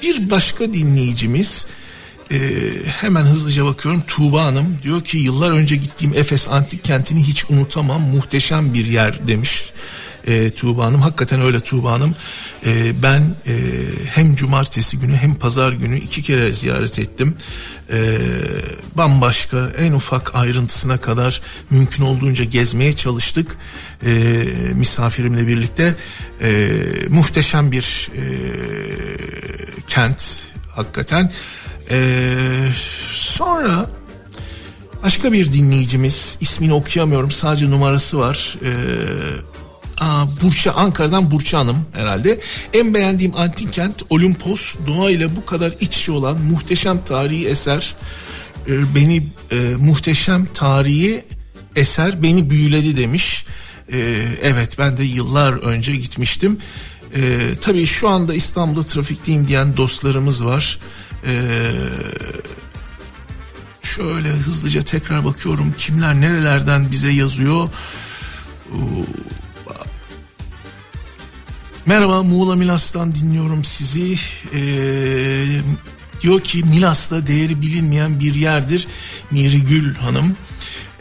[0.02, 1.65] bir başka dinleyicimiz
[2.32, 2.39] e,
[2.88, 4.04] hemen hızlıca bakıyorum.
[4.08, 8.02] Tuğba Hanım diyor ki yıllar önce gittiğim Efes antik kentini hiç unutamam.
[8.02, 9.28] Muhteşem bir yer.
[9.28, 9.74] demiş
[10.28, 11.02] e, Tuğba Hanım.
[11.02, 12.16] Hakikaten öyle Tuğba Hanım.
[12.66, 13.54] E, ben e,
[14.13, 17.36] hem cumartesi günü hem pazar günü iki kere ziyaret ettim.
[17.92, 18.18] E,
[18.96, 23.58] bambaşka en ufak ayrıntısına kadar mümkün olduğunca gezmeye çalıştık.
[24.06, 24.44] E,
[24.76, 25.96] misafirimle birlikte
[26.42, 26.70] e,
[27.10, 28.24] muhteşem bir e,
[29.88, 30.44] kent
[30.76, 31.32] hakikaten.
[31.92, 32.36] E,
[33.10, 33.90] sonra
[35.04, 38.58] başka bir dinleyicimiz ismini okuyamıyorum sadece numarası var.
[38.66, 38.72] E,
[40.00, 42.40] Aa, Burça Ankara'dan Burça Hanım herhalde.
[42.74, 44.76] En beğendiğim antik kent Olimpos.
[44.88, 47.96] Doğa ile bu kadar iç içe olan muhteşem tarihi eser
[48.68, 51.26] e, beni e, muhteşem tarihi
[51.76, 53.46] eser beni büyüledi demiş.
[53.92, 53.98] E,
[54.42, 56.58] evet ben de yıllar önce gitmiştim.
[57.16, 57.22] E,
[57.62, 60.80] tabii şu anda İstanbul'da trafikteyim diyen dostlarımız var.
[61.28, 61.34] E,
[63.84, 67.70] şöyle hızlıca tekrar bakıyorum kimler nerelerden bize yazıyor.
[71.88, 74.15] Merhaba Muğla Milas'tan dinliyorum sizi.
[74.54, 75.43] Ee,
[76.21, 78.88] diyor ki Milas'ta değeri bilinmeyen bir yerdir.
[79.32, 80.36] Miri Gül Hanım.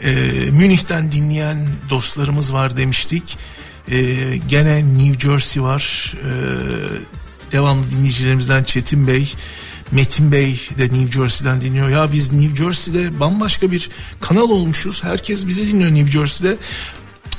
[0.03, 0.11] Ee,
[0.51, 3.37] Münih'ten dinleyen dostlarımız var demiştik.
[3.91, 4.15] Ee,
[4.47, 6.13] gene New Jersey var.
[6.15, 9.33] Ee, devamlı dinleyicilerimizden Çetin Bey.
[9.91, 11.89] Metin Bey de New Jersey'den dinliyor.
[11.89, 13.89] Ya biz New Jersey'de bambaşka bir
[14.21, 15.03] kanal olmuşuz.
[15.03, 16.57] Herkes bizi dinliyor New Jersey'de.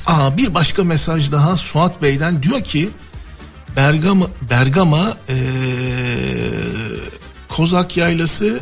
[0.05, 2.89] Aa, bir başka mesaj daha Suat Bey'den diyor ki
[3.79, 5.35] Bergama, Bergama e,
[7.49, 8.59] Kozak Yaylası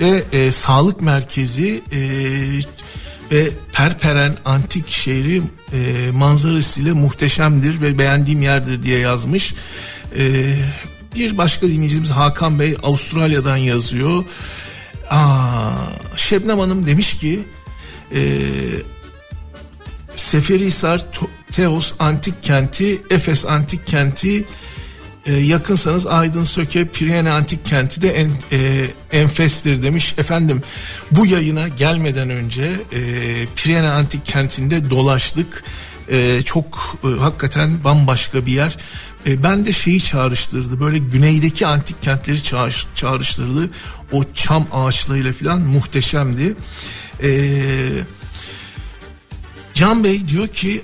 [0.00, 2.00] ve e, sağlık merkezi e,
[3.30, 9.54] ve Perperen antik şehri e, manzarasıyla muhteşemdir ve beğendiğim yerdir diye yazmış.
[10.18, 10.54] E,
[11.14, 14.24] bir başka dinleyicimiz Hakan Bey Avustralya'dan yazıyor.
[15.10, 15.70] Aa,
[16.16, 17.40] Şebnem Hanım demiş ki
[18.14, 18.38] e,
[20.16, 21.00] Seferihisar
[21.52, 24.44] Teos antik kenti, Efes antik kenti
[25.26, 30.14] e, yakınsanız Aydın Söke Pirene Antik Kenti de en, e, enfestir demiş.
[30.18, 30.62] Efendim
[31.10, 33.00] bu yayına gelmeden önce e,
[33.56, 35.64] Pirene Antik Kenti'nde dolaştık.
[36.08, 38.76] E, çok e, hakikaten bambaşka bir yer.
[39.26, 43.70] E, ben de şeyi çağrıştırdı böyle güneydeki antik kentleri çağrış, çağrıştırdı.
[44.12, 46.56] O çam ağaçlarıyla falan muhteşemdi.
[47.22, 47.30] Eee
[49.82, 50.82] Can Bey diyor ki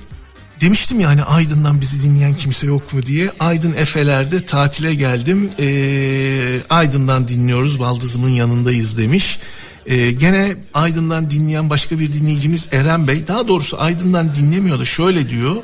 [0.60, 3.30] Demiştim yani Aydın'dan bizi dinleyen kimse yok mu diye.
[3.40, 5.50] Aydın Efeler'de tatile geldim.
[5.58, 7.80] Ee, Aydın'dan dinliyoruz.
[7.80, 9.38] Baldızımın yanındayız demiş.
[9.86, 13.26] Ee, gene Aydın'dan dinleyen başka bir dinleyicimiz Eren Bey.
[13.26, 15.56] Daha doğrusu Aydın'dan dinlemiyor da şöyle diyor.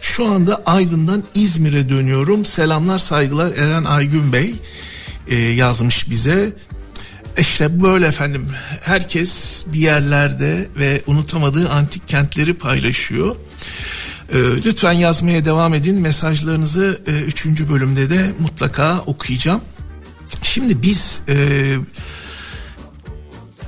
[0.00, 2.44] Şu anda Aydın'dan İzmir'e dönüyorum.
[2.44, 4.54] Selamlar saygılar Eren Aygün Bey
[5.28, 6.52] ee, yazmış bize.
[7.38, 8.48] İşte böyle efendim
[8.82, 13.36] herkes bir yerlerde ve unutamadığı antik kentleri paylaşıyor.
[14.32, 16.00] Ee, lütfen yazmaya devam edin.
[16.00, 19.60] Mesajlarınızı e, üçüncü bölümde de mutlaka okuyacağım.
[20.42, 21.36] Şimdi biz e,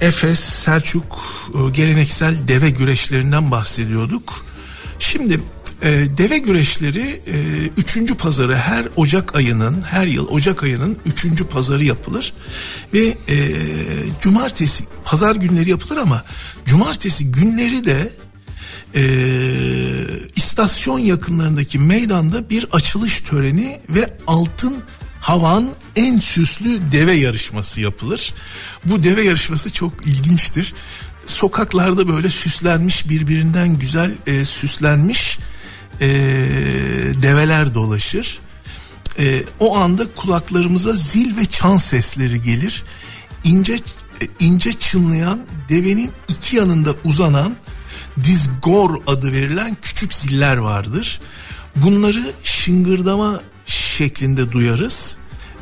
[0.01, 1.23] Efes, Selçuk
[1.55, 4.47] e, geleneksel deve güreşlerinden bahsediyorduk.
[4.99, 5.41] Şimdi
[5.83, 7.37] e, deve güreşleri e,
[7.77, 12.33] üçüncü pazarı her Ocak ayının her yıl Ocak ayının üçüncü pazarı yapılır
[12.95, 13.37] ve e,
[14.21, 16.25] cumartesi pazar günleri yapılır ama
[16.67, 18.13] cumartesi günleri de
[18.95, 19.05] e,
[20.37, 24.75] istasyon yakınlarındaki meydanda bir açılış töreni ve altın
[25.21, 28.35] havan en süslü deve yarışması yapılır.
[28.85, 30.75] Bu deve yarışması çok ilginçtir.
[31.27, 35.39] Sokaklarda böyle süslenmiş birbirinden güzel e, süslenmiş
[36.01, 36.09] e,
[37.23, 38.39] develer dolaşır.
[39.19, 42.85] E, o anda kulaklarımıza zil ve çan sesleri gelir.
[43.45, 47.57] İnce e, ince çınlayan devenin iki yanında uzanan
[48.25, 51.21] dizgor adı verilen küçük ziller vardır.
[51.77, 55.17] Bunları şıngırdama şeklinde duyarız.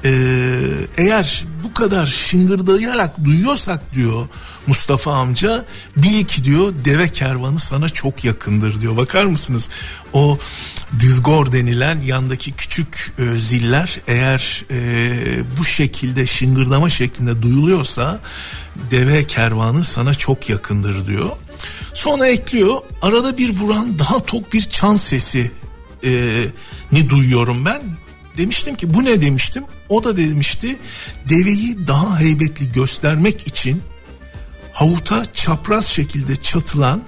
[0.04, 0.58] Ee,
[0.96, 4.28] eğer bu kadar şıngırdayarak duyuyorsak diyor
[4.66, 5.64] Mustafa amca
[5.96, 8.96] bil ki diyor deve kervanı sana çok yakındır diyor.
[8.96, 9.70] Bakar mısınız?
[10.12, 10.38] O
[11.00, 18.20] dizgor denilen yandaki küçük e, ziller eğer e, bu şekilde şıngırdama şeklinde duyuluyorsa
[18.90, 21.30] deve kervanı sana çok yakındır diyor.
[21.94, 25.50] Sonra ekliyor arada bir vuran daha tok bir çan sesi
[26.04, 26.42] e,
[26.92, 27.82] ni duyuyorum ben.
[28.36, 29.64] Demiştim ki bu ne demiştim.
[29.88, 30.76] O da demişti
[31.28, 33.82] deveyi daha heybetli göstermek için
[34.72, 37.02] havuta çapraz şekilde çatılan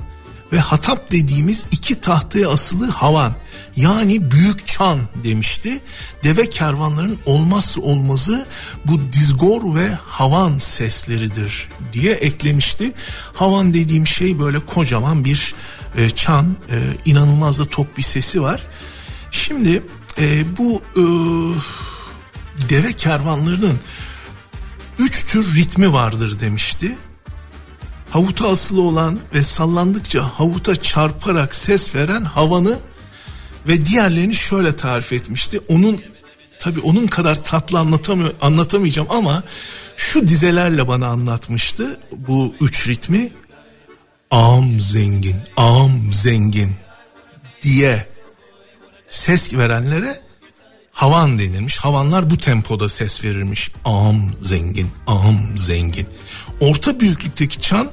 [0.53, 3.35] ve hatap dediğimiz iki tahtaya asılı havan
[3.77, 5.81] yani büyük çan demişti.
[6.25, 8.47] Deve kervanların olmazsa olmazı
[8.85, 12.93] bu dizgor ve havan sesleridir diye eklemişti.
[13.35, 15.55] Havan dediğim şey böyle kocaman bir
[15.97, 18.67] e, çan e, inanılmaz da tok bir sesi var.
[19.31, 19.83] Şimdi
[20.19, 21.03] e, bu e,
[22.69, 23.79] deve kervanlarının
[24.99, 26.99] üç tür ritmi vardır demişti.
[28.11, 32.79] Havuta asılı olan ve sallandıkça havuta çarparak ses veren havanı
[33.69, 35.61] ve diğerlerini şöyle tarif etmişti.
[35.69, 35.99] Onun
[36.61, 39.43] tabi onun kadar tatlı anlatamıyor, anlatamayacağım ama
[39.97, 43.33] şu dizelerle bana anlatmıştı bu üç ritmi.
[44.31, 46.73] Am zengin, am zengin
[47.63, 48.14] diye
[49.09, 50.21] ses verenlere
[50.93, 51.79] havan denilmiş.
[51.79, 53.71] Havanlar bu tempoda ses verirmiş.
[53.85, 56.07] Am zengin, am zengin.
[56.61, 57.91] Orta büyüklükteki çan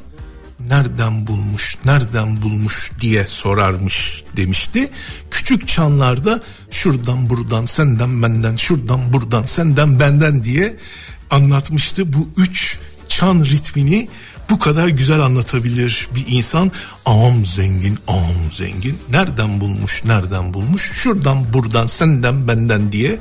[0.68, 4.89] nereden bulmuş, nereden bulmuş diye sorarmış demişti.
[5.32, 10.78] Küçük çanlarda şuradan buradan, senden benden, şuradan buradan, senden benden diye
[11.30, 12.14] anlatmıştı.
[12.14, 14.09] Bu üç çan ritmini
[14.52, 16.72] bu kadar güzel anlatabilir bir insan.
[17.06, 18.97] Am zengin, am zengin.
[19.10, 20.91] Nereden bulmuş, nereden bulmuş?
[20.93, 23.20] Şuradan, buradan, senden, benden diye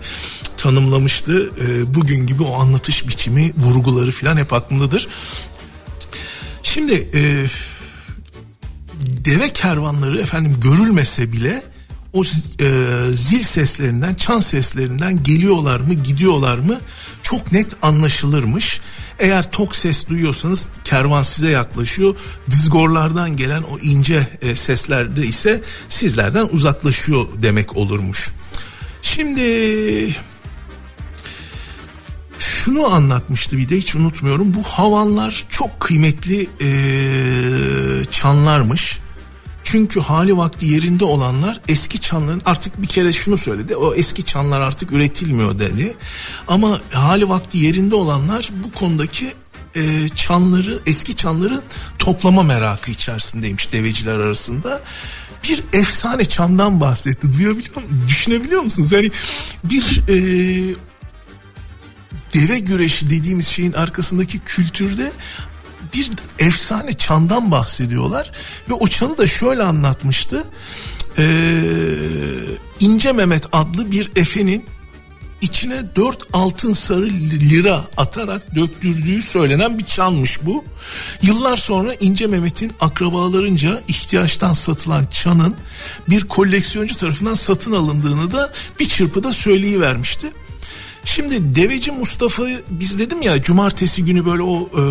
[0.56, 1.50] tanımlamıştı.
[1.66, 5.08] E, bugün gibi o anlatış biçimi, vurguları falan hep aklımdadır.
[6.62, 7.46] Şimdi e,
[9.24, 11.62] deve kervanları efendim görülmese bile
[12.12, 12.22] o
[12.60, 12.68] e,
[13.12, 16.80] zil seslerinden, çan seslerinden geliyorlar mı, gidiyorlar mı
[17.22, 18.80] çok net anlaşılırmış.
[19.20, 22.14] Eğer tok ses duyuyorsanız kervan size yaklaşıyor.
[22.50, 28.30] Dizgorlardan gelen o ince e, seslerde ise sizlerden uzaklaşıyor demek olurmuş.
[29.02, 30.14] Şimdi
[32.38, 34.54] şunu anlatmıştı bir de hiç unutmuyorum.
[34.54, 36.70] Bu havanlar çok kıymetli e,
[38.10, 38.98] çanlarmış.
[39.70, 43.76] Çünkü hali vakti yerinde olanlar eski çanların artık bir kere şunu söyledi.
[43.76, 45.96] O eski çanlar artık üretilmiyor dedi.
[46.48, 49.32] Ama hali vakti yerinde olanlar bu konudaki
[49.76, 51.62] e, çanları eski çanların
[51.98, 54.80] toplama merakı içerisindeymiş deveciler arasında
[55.44, 57.32] bir efsane çandan bahsetti.
[57.32, 58.08] Duyabiliyor musunuz?
[58.08, 58.92] Düşünebiliyor musunuz?
[58.92, 59.10] Yani
[59.64, 60.14] bir e,
[62.34, 65.12] deve güreşi dediğimiz şeyin arkasındaki kültürde
[65.94, 68.32] bir efsane çandan bahsediyorlar
[68.70, 70.44] ve o çanı da şöyle anlatmıştı.
[71.18, 71.62] Ee,
[72.80, 74.64] İnce Mehmet adlı bir efenin
[75.40, 80.64] içine dört altın sarı lira atarak döktürdüğü söylenen bir çanmış bu.
[81.22, 85.54] Yıllar sonra İnce Mehmet'in akrabalarınca ihtiyaçtan satılan çanın
[86.08, 90.30] bir koleksiyoncu tarafından satın alındığını da bir çırpıda söyleyivermişti.
[91.04, 94.82] Şimdi Deveci Mustafa'yı biz dedim ya cumartesi günü böyle o e,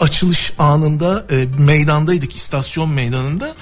[0.00, 3.54] açılış anında e, meydandaydık istasyon meydanında.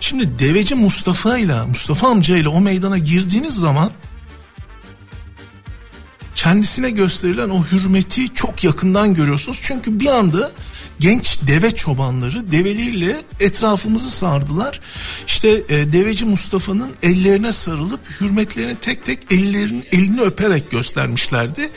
[0.00, 3.90] Şimdi Deveci Mustafa ile Mustafa amca ile o meydana girdiğiniz zaman
[6.34, 9.60] kendisine gösterilen o hürmeti çok yakından görüyorsunuz.
[9.62, 10.50] Çünkü bir anda
[11.00, 14.80] genç deve çobanları develeriyle etrafımızı sardılar.
[15.26, 21.70] İşte e, deveci Mustafa'nın ellerine sarılıp hürmetlerini tek tek ellerin elini öperek göstermişlerdi.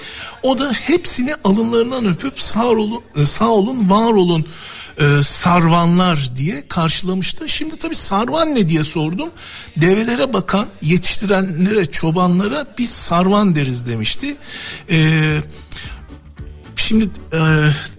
[0.44, 4.46] O da hepsini alınlarından öpüp sağ olun, e, sağ olun, var olun
[5.00, 7.50] e, sarvanlar diye karşılamıştı.
[7.50, 9.30] Şimdi tabii sarvan ne diye sordum.
[9.78, 14.38] Develere bakan yetiştirenlere, çobanlara biz sarvan deriz demişti.
[14.90, 15.42] Eee
[16.88, 17.40] Şimdi e,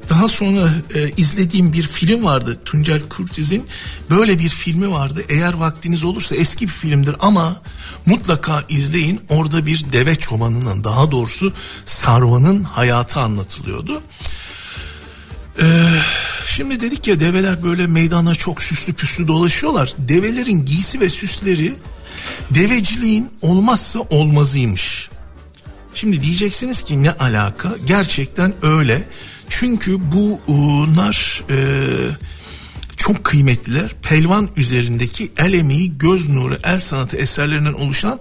[0.08, 3.66] daha sonra e, izlediğim bir film vardı Tuncel Kurtiz'in
[4.10, 7.62] böyle bir filmi vardı eğer vaktiniz olursa eski bir filmdir ama
[8.06, 11.52] mutlaka izleyin orada bir deve çobanının daha doğrusu
[11.86, 14.02] sarvanın hayatı anlatılıyordu.
[15.60, 15.64] Ee,
[16.44, 19.94] şimdi dedik ya develer böyle meydana çok süslü püslü dolaşıyorlar.
[19.98, 21.74] Develerin giysi ve süsleri
[22.50, 25.10] deveciliğin olmazsa olmazıymış.
[25.96, 27.74] Şimdi diyeceksiniz ki ne alaka?
[27.86, 29.08] Gerçekten öyle.
[29.48, 31.56] Çünkü bunlar e,
[32.96, 33.90] çok kıymetliler.
[34.02, 38.20] Pelvan üzerindeki el emeği, göz nuru, el sanatı eserlerinden oluşan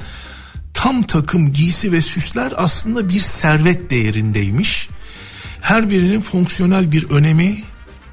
[0.73, 4.89] tam takım giysi ve süsler aslında bir servet değerindeymiş.
[5.61, 7.63] Her birinin fonksiyonel bir önemi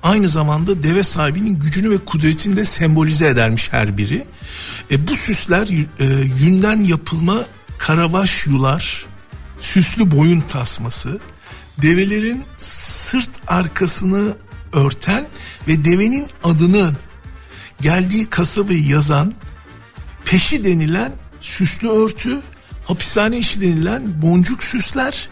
[0.03, 4.27] aynı zamanda deve sahibinin gücünü ve kudretini de sembolize edermiş her biri.
[4.91, 6.07] E, bu süsler e,
[6.45, 7.37] yünden yapılma
[7.79, 9.12] karabaş yular,
[9.63, 11.21] süslü boyun tasması,
[11.83, 14.37] develerin sırt arkasını
[14.73, 15.27] örten
[15.69, 16.91] ve devenin adını
[17.81, 19.35] geldiği kasabayı yazan
[20.25, 22.41] peşi denilen süslü örtü,
[22.85, 25.29] hapishane işi denilen boncuk süsler,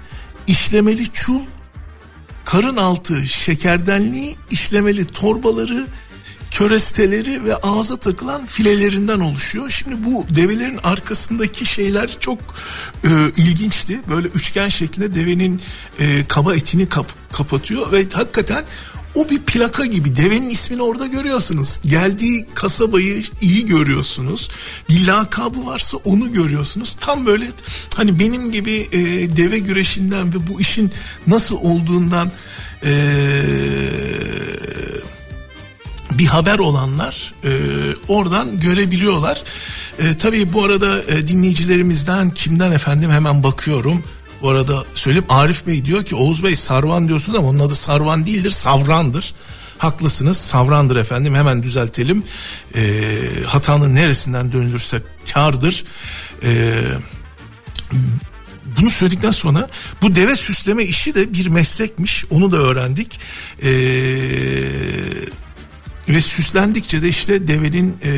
[0.47, 1.41] işlemeli çul,
[2.45, 5.87] karın altı şekerdenliği, işlemeli torbaları,
[6.51, 9.71] köresteleri ve ağza takılan filelerinden oluşuyor.
[9.71, 12.39] Şimdi bu develerin arkasındaki şeyler çok
[13.05, 14.01] e, ilginçti.
[14.11, 15.61] Böyle üçgen şeklinde devenin
[15.99, 18.65] e, kaba etini kap, kapatıyor ve hakikaten
[19.15, 21.81] o bir plaka gibi devenin ismini orada görüyorsunuz.
[21.87, 24.49] Geldiği kasabayı iyi görüyorsunuz.
[24.89, 26.97] Bir lakabı varsa onu görüyorsunuz.
[27.01, 27.47] Tam böyle
[27.95, 28.99] hani benim gibi e,
[29.37, 30.93] deve güreşinden ve bu işin
[31.27, 32.33] nasıl olduğundan
[32.85, 32.93] e,
[36.19, 37.51] bir haber olanlar e,
[38.09, 39.43] oradan görebiliyorlar.
[39.99, 44.05] E, tabii bu arada e, dinleyicilerimizden kimden efendim hemen bakıyorum.
[44.43, 48.25] Bu arada söyleyeyim Arif Bey diyor ki Oğuz Bey Sarvan diyorsunuz ama onun adı Sarvan
[48.25, 49.35] değildir Savrandır.
[49.79, 52.23] Haklısınız Savrandır efendim hemen düzeltelim.
[52.75, 53.03] E,
[53.47, 55.03] hatanın neresinden dönülürse
[55.33, 55.85] kardır.
[56.43, 56.83] E,
[58.81, 59.69] bunu söyledikten sonra
[60.03, 63.21] bu deve süsleme işi de bir meslekmiş onu da öğrendik.
[63.63, 63.71] Eee
[66.15, 68.13] ve süslendikçe de işte devenin e,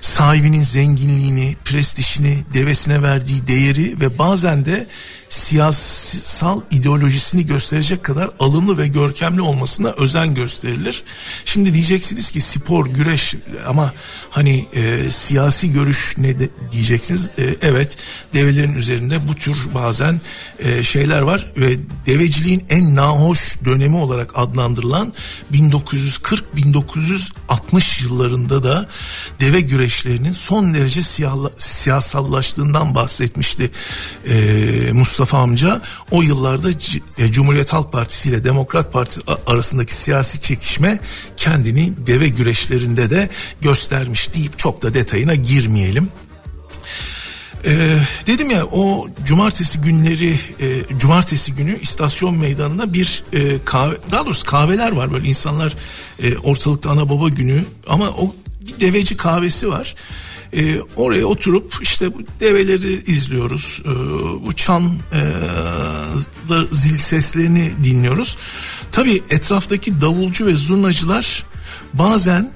[0.00, 4.86] sahibinin zenginliğini, prestijini, devesine verdiği değeri ve bazen de
[5.28, 11.04] siyasal ideolojisini gösterecek kadar alımlı ve görkemli olmasına özen gösterilir.
[11.44, 13.34] Şimdi diyeceksiniz ki spor, güreş
[13.66, 13.92] ama
[14.30, 17.30] hani e, siyasi görüş ne de, diyeceksiniz?
[17.38, 17.96] E, evet
[18.34, 20.20] develerin üzerinde bu tür bazen
[20.58, 25.12] e, şeyler var ve deveciliğin en nahoş dönemi olarak adlandırılan
[25.52, 28.88] 1940-1960 yıllarında da
[29.40, 31.02] deve güreşlerinin son derece
[31.58, 33.70] siyasallaştığından bahsetmişti
[34.28, 34.34] e,
[34.92, 36.70] Mustafa Mustafa amca o yıllarda
[37.18, 40.98] e, Cumhuriyet Halk Partisi ile Demokrat Parti arasındaki siyasi çekişme
[41.36, 43.28] kendini deve güreşlerinde de
[43.60, 46.08] göstermiş deyip çok da detayına girmeyelim.
[47.64, 54.26] Ee, dedim ya o cumartesi günleri e, cumartesi günü istasyon meydanında bir e, kahve daha
[54.26, 55.74] doğrusu kahveler var böyle insanlar
[56.22, 59.94] e, ortalıkta ana baba günü ama o bir deveci kahvesi var.
[60.56, 63.82] E, oraya oturup işte bu develeri izliyoruz.
[63.84, 63.90] E,
[64.46, 65.20] bu çan e,
[66.70, 68.36] zil seslerini dinliyoruz.
[68.92, 71.46] Tabii etraftaki davulcu ve zurnacılar
[71.94, 72.50] bazen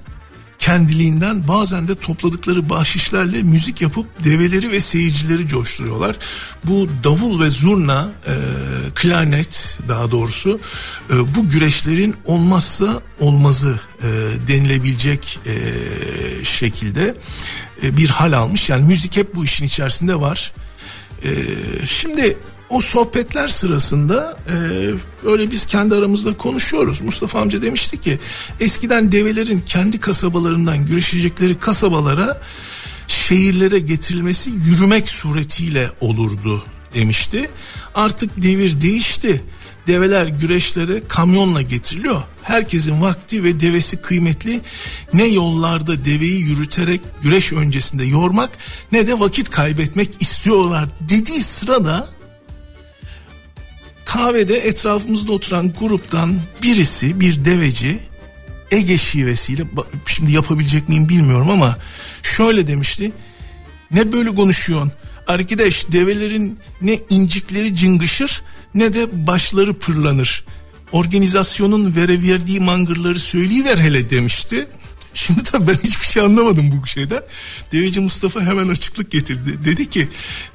[0.61, 6.17] kendiliğinden bazen de topladıkları bahşişlerle müzik yapıp develeri ve seyircileri coşturuyorlar.
[6.65, 8.35] Bu davul ve zurna, e,
[8.95, 10.61] klarnet daha doğrusu
[11.11, 14.07] e, bu güreşlerin olmazsa olmazı e,
[14.49, 15.55] denilebilecek e,
[16.45, 17.15] şekilde
[17.83, 18.71] e, bir hal almış.
[18.71, 20.53] Yani müzik hep bu işin içerisinde var.
[21.25, 21.31] E,
[21.87, 22.37] şimdi
[22.71, 24.55] o sohbetler sırasında e,
[25.29, 27.01] öyle biz kendi aramızda konuşuyoruz.
[27.01, 28.19] Mustafa amca demişti ki
[28.61, 32.41] eskiden develerin kendi kasabalarından güreşecekleri kasabalara
[33.09, 36.65] şehirlere getirilmesi yürümek suretiyle olurdu
[36.95, 37.51] demişti.
[37.95, 39.43] Artık devir değişti.
[39.87, 42.23] Develer güreşlere kamyonla getiriliyor.
[42.43, 44.61] Herkesin vakti ve devesi kıymetli.
[45.15, 48.51] Ne yollarda deveyi yürüterek güreş öncesinde yormak
[48.93, 52.09] ne de vakit kaybetmek istiyorlar dediği sırada
[54.11, 57.99] kahvede etrafımızda oturan gruptan birisi bir deveci
[58.71, 59.65] Ege şivesiyle
[60.07, 61.79] şimdi yapabilecek miyim bilmiyorum ama
[62.23, 63.13] şöyle demişti.
[63.91, 64.93] Ne böyle konuşuyorsun?
[65.27, 68.43] Arkadaş develerin ne incikleri cıngışır
[68.75, 70.45] ne de başları pırlanır.
[70.93, 74.67] Organizasyonun vere verdiği mangırları söyleyiver hele demişti.
[75.15, 77.23] Şimdi tabii ben hiçbir şey anlamadım bu şeyden.
[77.73, 79.65] Deveci Mustafa hemen açıklık getirdi.
[79.65, 80.09] Dedi ki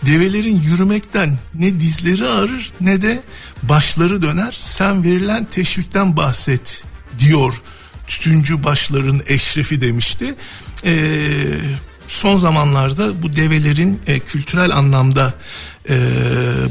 [0.05, 3.21] develerin yürümekten ne dizleri ağrır ne de
[3.63, 4.55] başları döner.
[4.59, 6.83] Sen verilen teşvikten bahset
[7.19, 7.61] diyor
[8.07, 10.35] tütüncü başların eşrefi demişti.
[10.85, 11.17] Ee,
[12.07, 15.33] son zamanlarda bu develerin e, kültürel anlamda
[15.89, 15.97] e,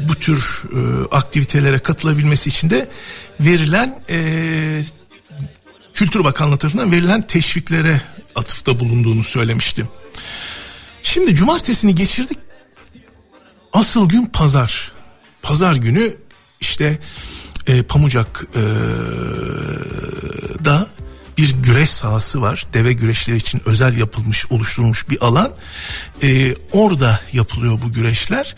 [0.07, 2.89] bu tür e, aktivitelere katılabilmesi için de
[3.39, 4.81] verilen e,
[5.95, 8.01] Kültür Bakanlığı tarafından verilen teşviklere
[8.35, 9.89] atıfta bulunduğunu söylemişti.
[11.03, 12.37] Şimdi cumartesini geçirdik.
[13.73, 14.91] Asıl gün pazar.
[15.41, 16.13] Pazar günü
[16.61, 16.99] işte
[17.67, 18.61] e, Pamucak e,
[20.65, 20.87] da
[21.37, 22.67] bir güreş sahası var.
[22.73, 25.55] Deve güreşleri için özel yapılmış, oluşturulmuş bir alan.
[26.23, 28.55] E, orada yapılıyor bu güreşler.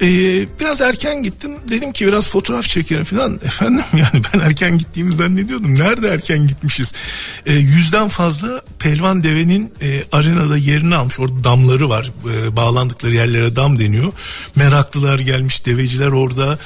[0.00, 1.52] Ee, biraz erken gittim.
[1.68, 3.34] Dedim ki biraz fotoğraf çekerim falan.
[3.44, 5.74] Efendim yani ben erken gittiğimi zannediyordum.
[5.78, 6.92] Nerede erken gitmişiz?
[7.46, 11.20] Ee, yüzden fazla pelvan devenin e, arenada yerini almış.
[11.20, 12.10] Orada damları var.
[12.46, 14.12] E, bağlandıkları yerlere dam deniyor.
[14.56, 15.66] Meraklılar gelmiş.
[15.66, 16.58] Deveciler orada.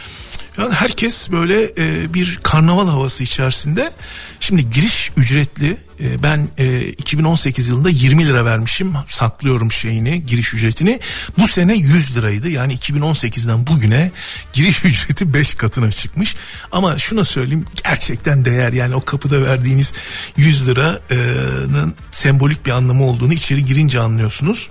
[0.58, 3.92] Yani herkes böyle e, bir karnaval havası içerisinde.
[4.40, 5.76] Şimdi giriş ücretli.
[6.00, 8.94] E, ben e, 2018 yılında 20 lira vermişim.
[9.08, 11.00] Saklıyorum şeyini, giriş ücretini.
[11.38, 12.48] Bu sene 100 liraydı.
[12.48, 14.10] Yani 2018'den bugüne
[14.52, 16.36] giriş ücreti 5 katına çıkmış.
[16.72, 18.72] Ama şuna söyleyeyim gerçekten değer.
[18.72, 19.92] Yani o kapıda verdiğiniz
[20.36, 24.70] 100 liranın sembolik bir anlamı olduğunu içeri girince anlıyorsunuz.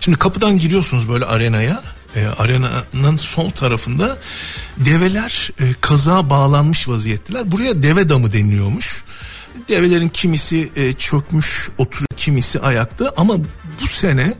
[0.00, 1.82] Şimdi kapıdan giriyorsunuz böyle arenaya
[2.16, 4.18] e, arenanın sol tarafında
[4.76, 7.52] develer e, kazağa bağlanmış vaziyetteler.
[7.52, 9.04] Buraya deve damı deniliyormuş.
[9.68, 13.34] Develerin kimisi e, çökmüş oturuyor kimisi ayakta ama
[13.82, 14.34] bu sene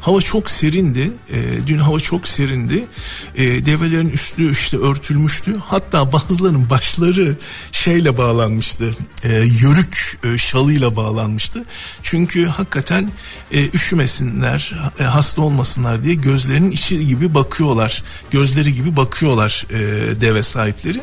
[0.00, 1.10] Hava çok serindi.
[1.32, 2.86] E, dün hava çok serindi.
[3.34, 5.56] E, develerin üstü işte örtülmüştü.
[5.66, 7.36] Hatta bazılarının başları
[7.72, 8.90] şeyle bağlanmıştı.
[9.24, 9.28] E,
[9.60, 11.62] yörük e, şalıyla bağlanmıştı.
[12.02, 13.10] Çünkü hakikaten
[13.52, 18.04] e, üşümesinler, e, hasta olmasınlar diye gözlerinin içi gibi bakıyorlar.
[18.30, 19.78] Gözleri gibi bakıyorlar e,
[20.20, 21.02] deve sahipleri.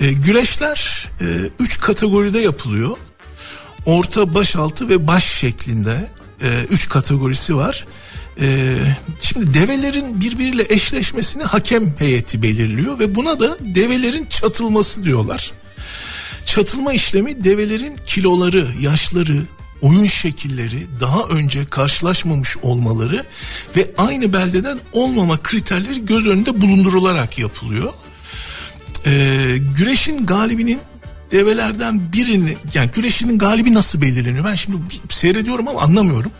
[0.00, 1.24] E, güreşler e,
[1.60, 2.96] üç kategoride yapılıyor.
[3.86, 6.10] Orta, baş altı ve baş şeklinde
[6.42, 7.86] e, üç kategorisi var.
[8.40, 8.76] Ee,
[9.20, 15.52] şimdi develerin birbiriyle eşleşmesini hakem heyeti belirliyor ve buna da develerin çatılması diyorlar.
[16.46, 19.42] Çatılma işlemi develerin kiloları, yaşları,
[19.82, 23.24] oyun şekilleri, daha önce karşılaşmamış olmaları
[23.76, 27.92] ve aynı beldeden olmama kriterleri göz önünde bulundurularak yapılıyor.
[29.06, 30.80] Ee, güreşin galibinin
[31.30, 34.44] develerden birini yani güreşinin galibi nasıl belirleniyor?
[34.44, 34.76] Ben şimdi
[35.08, 36.32] seyrediyorum ama anlamıyorum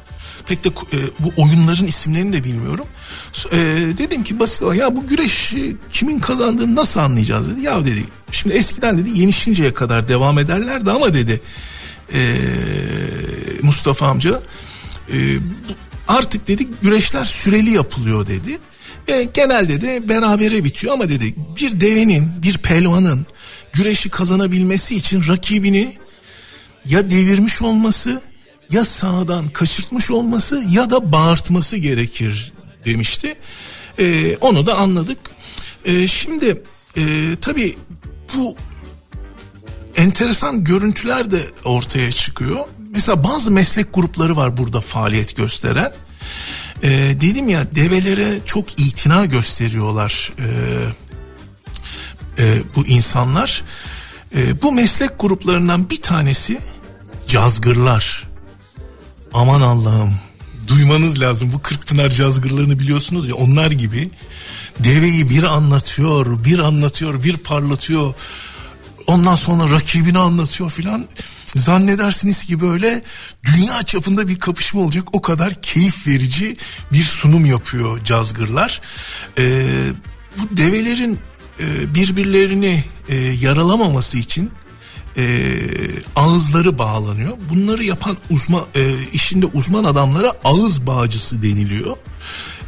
[0.46, 2.86] pek de e, bu oyunların isimlerini de bilmiyorum.
[3.52, 3.56] E,
[3.98, 5.54] dedim ki basit ya bu güreş
[5.90, 7.60] kimin kazandığını nasıl anlayacağız dedi.
[7.60, 11.40] Ya dedi şimdi eskiden dedi yenişinceye kadar devam ederlerdi ama dedi
[12.14, 12.36] e,
[13.62, 14.42] Mustafa amca
[15.12, 15.16] e,
[16.08, 18.58] artık dedi güreşler süreli yapılıyor dedi.
[19.08, 23.26] Ve genelde de berabere bitiyor ama dedi bir devenin bir pelvanın
[23.72, 25.96] güreşi kazanabilmesi için rakibini
[26.84, 28.20] ya devirmiş olması
[28.70, 32.52] ya sağdan kaçırtmış olması ya da bağırtması gerekir
[32.84, 33.36] demişti.
[33.98, 35.18] E, onu da anladık.
[35.84, 36.62] E, şimdi
[36.96, 37.02] e,
[37.40, 37.76] tabii
[38.36, 38.56] bu
[39.96, 42.66] enteresan görüntüler de ortaya çıkıyor.
[42.90, 45.92] mesela bazı meslek grupları var burada faaliyet gösteren.
[46.82, 46.88] E,
[47.20, 50.48] dedim ya develere çok itina gösteriyorlar e,
[52.38, 53.62] e, bu insanlar.
[54.36, 56.58] E, bu meslek gruplarından bir tanesi
[57.28, 58.33] cazgırlar.
[59.34, 60.14] Aman Allah'ım
[60.66, 61.52] duymanız lazım.
[61.52, 64.10] Bu Kırkpınar cazgırlarını biliyorsunuz ya onlar gibi
[64.78, 68.14] deveyi bir anlatıyor bir anlatıyor bir parlatıyor.
[69.06, 71.08] Ondan sonra rakibini anlatıyor filan.
[71.56, 73.02] Zannedersiniz ki böyle
[73.44, 75.04] dünya çapında bir kapışma olacak.
[75.12, 76.56] O kadar keyif verici
[76.92, 78.80] bir sunum yapıyor cazgırlar.
[79.38, 79.66] Ee,
[80.38, 81.18] bu develerin
[81.60, 84.50] e, birbirlerini e, yaralamaması için
[85.16, 85.60] e,
[86.16, 87.32] ağızları bağlanıyor.
[87.50, 91.96] Bunları yapan uzman e, işinde uzman adamlara ağız bağcısı deniliyor.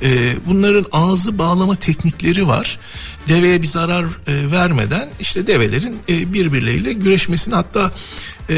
[0.02, 2.78] E, bunların ağzı bağlama teknikleri var.
[3.28, 7.92] Deveye bir zarar e, vermeden işte develerin e, birbirleriyle güreşmesini hatta
[8.50, 8.56] e,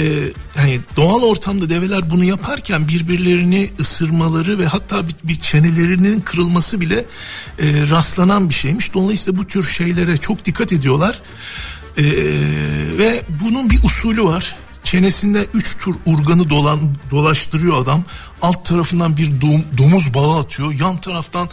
[0.57, 7.05] hani doğal ortamda develer bunu yaparken birbirlerini ısırmaları ve hatta bir, bir çenelerinin kırılması bile
[7.59, 8.95] e, rastlanan bir şeymiş.
[8.95, 11.22] Dolayısıyla bu tür şeylere çok dikkat ediyorlar.
[11.99, 12.05] Ee,
[12.99, 14.57] ve bunun bir usulü var.
[14.84, 16.80] Çenesinde üç tur urganı dolan,
[17.11, 18.05] dolaştırıyor adam.
[18.42, 20.72] Alt tarafından bir dom, domuz bağı atıyor.
[20.72, 21.49] Yan taraftan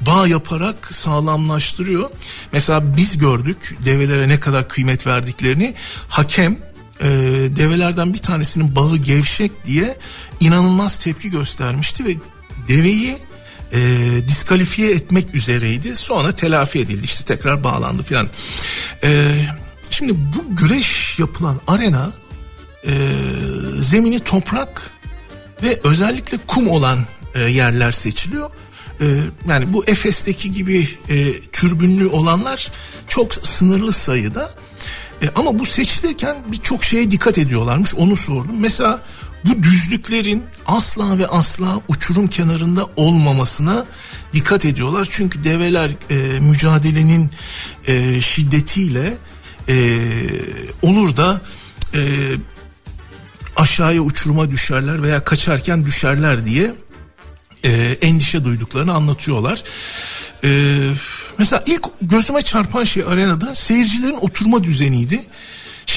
[0.00, 2.10] bağ yaparak sağlamlaştırıyor.
[2.52, 5.74] Mesela biz gördük develere ne kadar kıymet verdiklerini.
[6.08, 6.58] Hakem
[7.00, 7.08] e,
[7.56, 9.98] develerden bir tanesinin bağı gevşek diye
[10.40, 12.14] inanılmaz tepki göstermişti ve
[12.68, 13.18] deveyi
[13.72, 13.78] e,
[14.28, 15.96] diskalifiye etmek üzereydi.
[15.96, 18.28] Sonra telafi edildi işte tekrar bağlandı filan.
[19.04, 19.32] E,
[19.90, 22.12] şimdi bu güreş yapılan arena
[22.86, 22.92] e,
[23.80, 24.90] zemini toprak
[25.62, 26.98] ve özellikle kum olan
[27.34, 28.50] e, yerler seçiliyor.
[29.00, 29.06] E,
[29.48, 32.72] yani bu Efes'teki gibi e, türbünlü olanlar
[33.08, 34.54] çok sınırlı sayıda.
[35.22, 38.60] E, ama bu seçilirken birçok şeye dikkat ediyorlarmış onu sordum.
[38.60, 39.02] Mesela
[39.44, 43.86] bu düzlüklerin asla ve asla uçurum kenarında olmamasına
[44.32, 45.08] dikkat ediyorlar.
[45.10, 47.30] Çünkü develer e, mücadelenin
[47.86, 49.18] e, şiddetiyle
[49.70, 49.74] e,
[50.82, 51.40] olur da
[51.94, 52.00] e,
[53.56, 56.74] aşağıya uçuruma düşerler veya kaçarken düşerler diye
[57.64, 59.62] e, endişe duyduklarını anlatıyorlar.
[60.44, 60.78] E,
[61.38, 65.20] mesela ilk gözüme çarpan şey arenada seyircilerin oturma düzeniydi.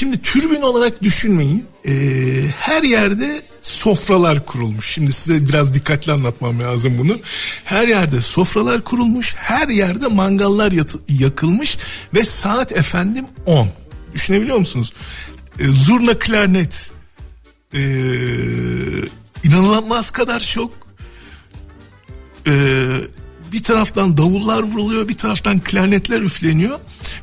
[0.03, 1.65] Şimdi türbün olarak düşünmeyin.
[1.87, 1.91] E,
[2.57, 4.89] her yerde sofralar kurulmuş.
[4.89, 7.19] Şimdi size biraz dikkatli anlatmam lazım bunu.
[7.63, 9.35] Her yerde sofralar kurulmuş.
[9.35, 11.77] Her yerde mangallar yatı, yakılmış.
[12.13, 13.69] Ve saat efendim 10.
[14.13, 14.93] Düşünebiliyor musunuz?
[15.59, 16.91] E, zurna klarnet.
[17.73, 17.81] E,
[19.43, 20.71] inanılmaz kadar çok
[22.47, 22.53] e,
[23.51, 26.79] bir taraftan davullar vuruluyor bir taraftan klarnetler üfleniyor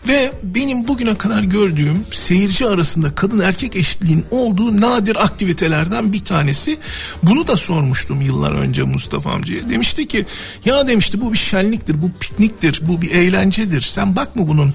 [0.08, 6.78] ve benim bugüne kadar gördüğüm seyirci arasında kadın erkek eşitliğin olduğu nadir aktivitelerden bir tanesi.
[7.22, 9.68] Bunu da sormuştum yıllar önce Mustafa amcaya.
[9.68, 10.26] Demişti ki
[10.64, 13.80] ya demişti bu bir şenliktir, bu pikniktir, bu bir eğlencedir.
[13.80, 14.74] Sen bakma bunun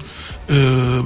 [0.50, 0.54] e,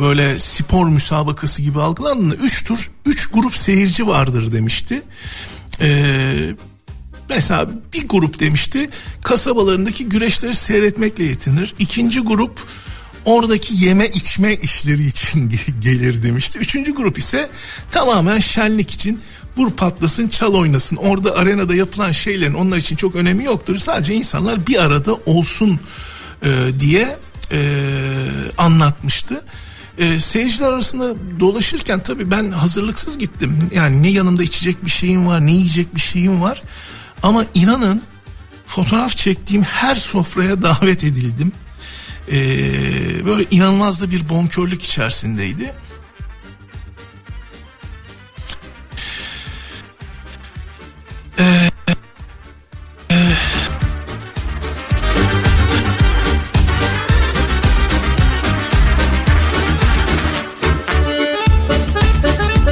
[0.01, 5.03] böyle spor müsabakası gibi algılandığında üç tur, üç grup seyirci vardır demişti.
[5.80, 6.55] Eee
[7.30, 8.90] Mesela bir grup demişti
[9.22, 11.74] kasabalarındaki güreşleri seyretmekle yetinir.
[11.78, 12.61] İkinci grup
[13.25, 16.59] oradaki yeme içme işleri için gelir demişti.
[16.59, 17.51] Üçüncü grup ise
[17.91, 19.21] tamamen şenlik için
[19.57, 20.97] vur patlasın çal oynasın.
[20.97, 23.79] Orada arenada yapılan şeylerin onlar için çok önemi yoktur.
[23.79, 25.81] Sadece insanlar bir arada olsun
[26.43, 26.49] e,
[26.81, 27.18] diye
[27.53, 27.59] e,
[28.59, 29.45] anlatmıştı.
[29.99, 33.71] E, seyirciler arasında dolaşırken tabii ben hazırlıksız gittim.
[33.75, 36.62] Yani ne yanında içecek bir şeyim var ne yiyecek bir şeyim var.
[37.23, 38.03] Ama inanın
[38.66, 41.53] fotoğraf çektiğim her sofraya davet edildim.
[42.33, 45.72] Ee, böyle inanılmaz da bir bonkörlük içerisindeydi.
[51.39, 51.70] Ee,
[53.11, 53.16] e,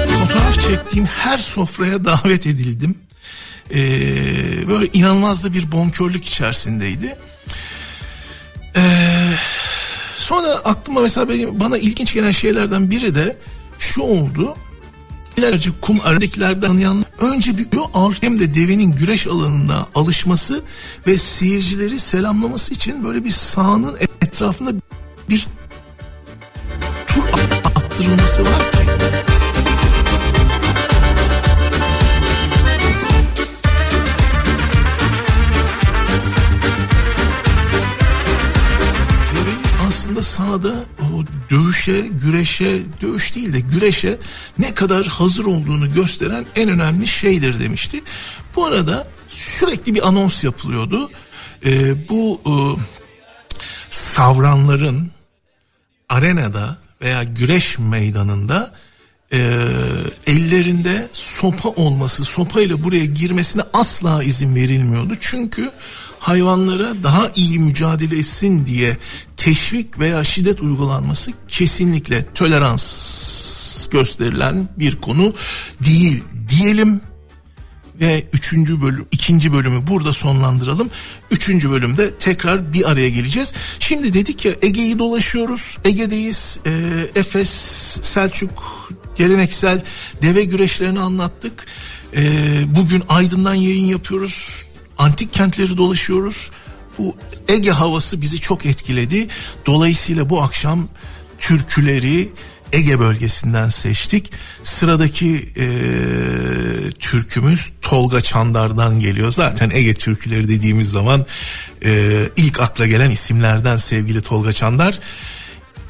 [0.09, 2.95] fotoğraf çektiğim her sofraya davet edildim
[3.75, 3.79] e,
[4.69, 7.17] böyle inanılmaz da bir bonkörlük içerisindeydi.
[10.19, 13.37] Sonra aklıma mesela benim, bana ilginç gelen şeylerden biri de
[13.79, 14.57] şu oldu.
[15.37, 17.69] İlerce kum arandakilerden tanıyan önce bir
[18.21, 20.63] hem de devenin güreş alanında alışması
[21.07, 24.73] ve seyircileri selamlaması için böyle bir sahanın etrafında
[25.29, 25.47] bir
[27.07, 27.23] tur
[27.65, 28.63] attırılması var
[40.09, 44.19] aslında sahada o dövüşe, güreşe, dövüş değil de güreşe
[44.59, 48.03] ne kadar hazır olduğunu gösteren en önemli şeydir demişti.
[48.57, 51.11] Bu arada sürekli bir anons yapılıyordu.
[51.67, 52.53] Ee, bu e,
[53.91, 55.11] savranların
[56.09, 58.75] arenada veya güreş meydanında
[59.33, 59.39] e,
[60.27, 65.15] ellerinde sopa olması, sopa ile buraya girmesine asla izin verilmiyordu.
[65.21, 65.71] Çünkü
[66.29, 68.97] hayvanlara daha iyi mücadele etsin diye
[69.37, 75.35] teşvik veya şiddet uygulanması kesinlikle tolerans gösterilen bir konu
[75.85, 77.01] değil diyelim
[78.01, 80.91] ve üçüncü bölüm, ikinci bölümü burada sonlandıralım.
[81.31, 83.53] Üçüncü bölümde tekrar bir araya geleceğiz.
[83.79, 85.79] Şimdi dedik ya Ege'yi dolaşıyoruz.
[85.85, 86.61] Ege'deyiz.
[86.67, 86.71] E,
[87.15, 87.51] Efes,
[88.03, 89.83] Selçuk, geleneksel
[90.23, 91.67] deve güreşlerini anlattık.
[92.17, 92.23] E,
[92.77, 94.69] bugün Aydın'dan yayın yapıyoruz.
[94.99, 96.51] Antik kentleri dolaşıyoruz.
[96.99, 97.17] Bu
[97.49, 99.29] Ege havası bizi çok etkiledi.
[99.67, 100.89] Dolayısıyla bu akşam
[101.39, 102.33] türküleri,
[102.73, 104.33] Ege bölgesinden seçtik.
[104.63, 105.67] Sıradaki e,
[106.99, 109.31] türkümüz Tolga Çandar'dan geliyor.
[109.31, 111.27] Zaten Ege türküleri dediğimiz zaman
[111.85, 114.99] e, ilk akla gelen isimlerden sevgili Tolga Çandar.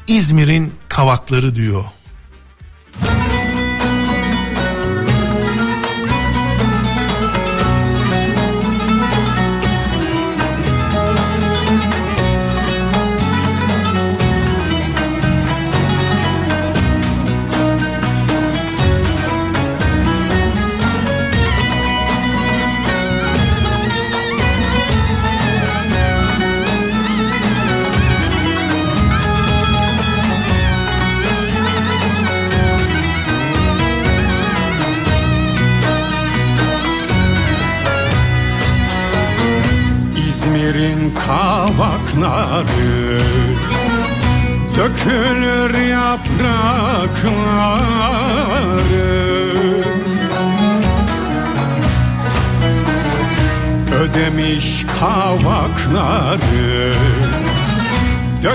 [0.07, 1.83] İzmir'in kavakları diyor.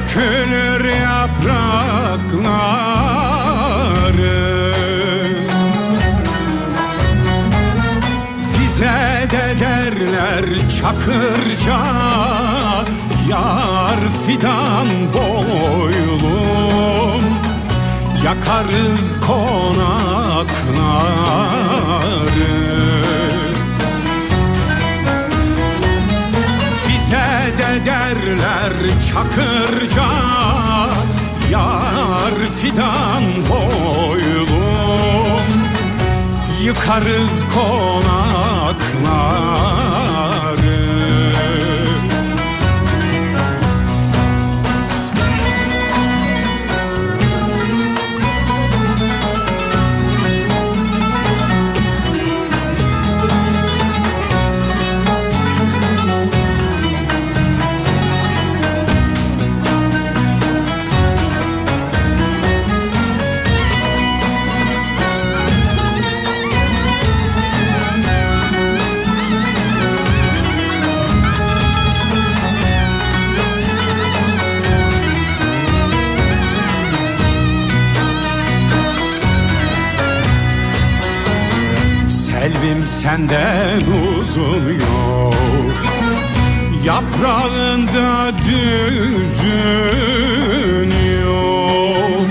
[0.05, 2.45] Dökülür yaprakları.
[8.61, 10.45] Bize de derler
[10.81, 11.81] çakırca
[13.29, 17.25] Yar fidan boylum
[18.25, 20.55] Yakarız konakları
[28.41, 28.73] derler
[29.13, 30.09] çakırca
[31.51, 35.45] Yar fidan boylum
[36.63, 38.05] Yıkarız konakları
[82.65, 85.35] Selvim senden uzun yok
[86.85, 89.71] Yaprağında düzün
[91.25, 92.31] yok.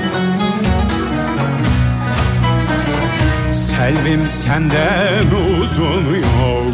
[3.51, 6.73] Selvim senden uzun yok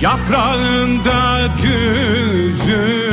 [0.00, 3.12] Yaprağında düzün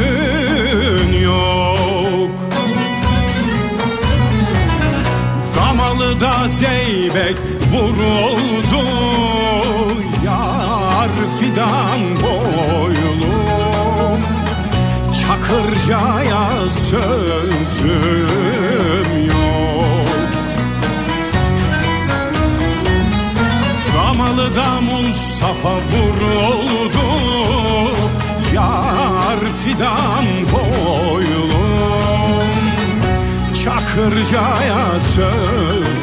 [1.21, 2.31] yok.
[5.55, 7.37] Damalı da zeybek
[7.73, 8.68] vuruldu
[11.49, 14.21] Fidan boylum
[15.21, 16.45] Çakırcaya
[16.89, 18.07] sözüm
[19.27, 20.29] yok.
[23.95, 27.07] Damalı'da Mustafa vuruldu
[28.55, 32.49] Yar fidan boylum
[33.63, 34.85] Çakırcaya
[35.15, 35.98] sözüm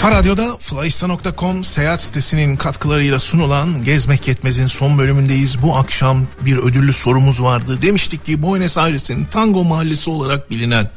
[0.00, 5.62] Kafa Radyo'da Flyista.com seyahat sitesinin katkılarıyla sunulan Gezmek Yetmez'in son bölümündeyiz.
[5.62, 7.82] Bu akşam bir ödüllü sorumuz vardı.
[7.82, 10.90] Demiştik ki Buenos Aires'in Tango Mahallesi olarak bilinen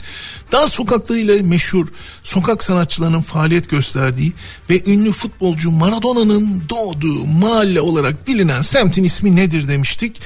[0.51, 1.87] dar sokaklarıyla meşhur
[2.23, 4.33] sokak sanatçılarının faaliyet gösterdiği
[4.69, 10.21] ve ünlü futbolcu Maradona'nın doğduğu mahalle olarak bilinen semtin ismi nedir demiştik.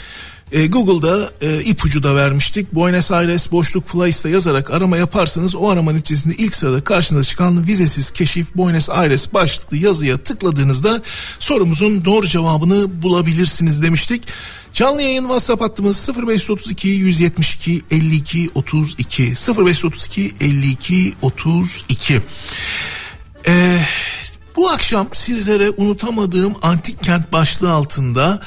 [0.52, 2.76] E, Google'da e, ipucu da vermiştik.
[2.76, 8.12] Buenos Aires boşluk Fly'sta yazarak arama yaparsanız o aramanın içerisinde ilk sırada karşınıza çıkan vizesiz
[8.12, 11.02] keşif Buenos Aires başlıklı yazıya tıkladığınızda
[11.40, 14.24] sorumuzun doğru cevabını bulabilirsiniz demiştik.
[14.74, 22.22] Canlı yayın WhatsApp hattımız 0532 172 52 32 0532 52 32.
[23.48, 23.80] Ee,
[24.56, 28.42] bu akşam sizlere unutamadığım antik kent başlığı altında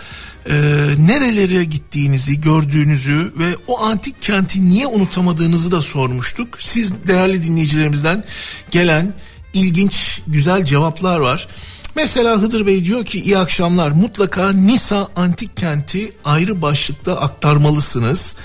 [0.47, 0.55] e,
[0.99, 6.57] nerelere gittiğinizi gördüğünüzü ve o antik kenti niye unutamadığınızı da sormuştuk.
[6.61, 8.25] Siz değerli dinleyicilerimizden
[8.71, 9.15] gelen
[9.53, 11.49] ilginç güzel cevaplar var.
[11.97, 18.37] Mesela Hıdır Bey diyor ki iyi akşamlar mutlaka Nisa antik kenti ayrı başlıkta aktarmalısınız.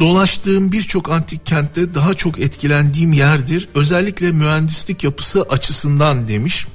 [0.00, 3.68] Dolaştığım birçok antik kentte daha çok etkilendiğim yerdir.
[3.74, 6.66] Özellikle mühendislik yapısı açısından demiş.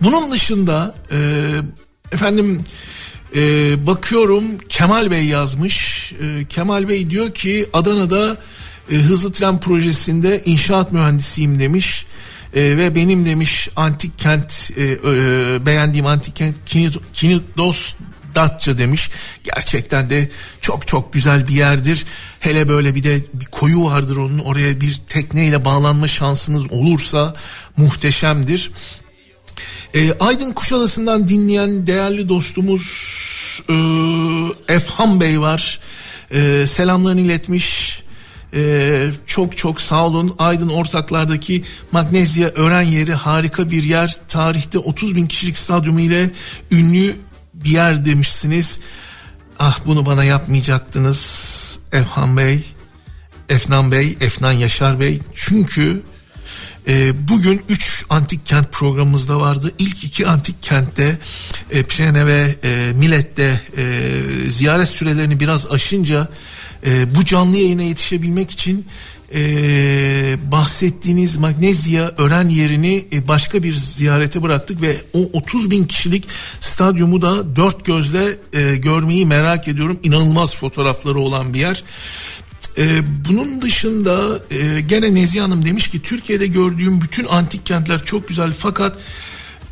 [0.00, 1.18] Bunun dışında e,
[2.12, 2.64] efendim
[3.34, 6.12] e, bakıyorum Kemal Bey yazmış.
[6.12, 8.36] E, Kemal Bey diyor ki Adana'da
[8.90, 12.06] e, hızlı tren projesinde inşaat mühendisiyim demiş.
[12.54, 14.96] E, ve benim demiş antik kent e, e,
[15.66, 16.56] beğendiğim antik kent
[17.12, 17.94] Kinidos
[18.34, 19.10] Datça demiş.
[19.44, 20.30] Gerçekten de
[20.60, 22.04] çok çok güzel bir yerdir.
[22.40, 27.34] Hele böyle bir de bir koyu vardır onun oraya bir tekneyle bağlanma şansınız olursa
[27.76, 28.70] muhteşemdir.
[29.94, 32.82] E, Aydın Kuşadası'ndan dinleyen değerli dostumuz
[33.68, 33.74] e,
[34.74, 35.80] Efhan Bey var.
[36.30, 38.04] E, selamlarını iletmiş.
[38.56, 40.34] Ee, çok çok sağ olun.
[40.38, 44.16] Aydın Ortaklar'daki Magnezya Ören yeri harika bir yer.
[44.28, 46.30] Tarihte 30 bin kişilik stadyumu ile
[46.70, 47.16] ünlü
[47.54, 48.80] bir yer demişsiniz.
[49.58, 52.64] Ah bunu bana yapmayacaktınız Efhan Bey,
[53.48, 55.18] Efnan Bey, Efnan Yaşar Bey.
[55.34, 56.02] Çünkü
[56.88, 59.72] e, bugün 3 antik kent programımızda vardı.
[59.78, 61.18] İlk iki antik kentte
[61.70, 64.10] e, Pirene ve e, Millet'te e,
[64.50, 66.28] ziyaret sürelerini biraz aşınca
[66.86, 68.86] e, bu canlı yayına yetişebilmek için
[69.34, 69.40] e,
[70.52, 76.28] bahsettiğiniz Magnezya öğren yerini e, başka bir ziyarete bıraktık ve o 30 bin kişilik
[76.60, 79.98] stadyumu da dört gözle e, görmeyi merak ediyorum.
[80.02, 81.84] İnanılmaz fotoğrafları olan bir yer.
[82.78, 88.28] Ee, bunun dışında e, gene Nezihe Hanım demiş ki Türkiye'de gördüğüm bütün antik kentler çok
[88.28, 88.98] güzel fakat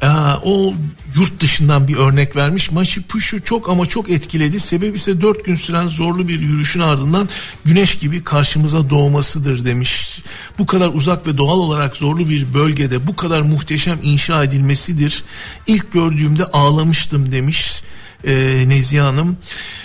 [0.03, 0.07] e,
[0.45, 0.74] o
[1.16, 2.70] yurt dışından bir örnek vermiş.
[2.70, 4.61] Machu Picchu çok ama çok etkiledi.
[4.61, 7.28] Sebebi ise dört gün süren zorlu bir yürüyüşün ardından
[7.64, 10.22] güneş gibi karşımıza doğmasıdır demiş.
[10.59, 15.24] Bu kadar uzak ve doğal olarak zorlu bir bölgede bu kadar muhteşem inşa edilmesidir.
[15.66, 17.82] İlk gördüğümde ağlamıştım demiş
[18.25, 19.37] e, Nezihe Hanım.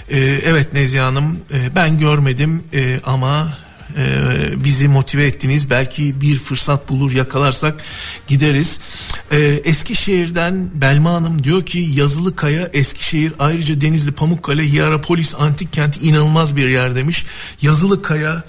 [0.09, 3.57] E, evet Nezihe Hanım e, ben görmedim e, ama
[3.97, 5.69] e, bizi motive ettiniz.
[5.69, 7.83] Belki bir fırsat bulur yakalarsak
[8.27, 8.79] gideriz.
[9.31, 15.99] E, Eskişehir'den Belma Hanım diyor ki Yazılı Kaya Eskişehir ayrıca Denizli Pamukkale Hierapolis antik kenti
[15.99, 17.25] inanılmaz bir yer demiş.
[17.61, 18.43] Yazılı Kaya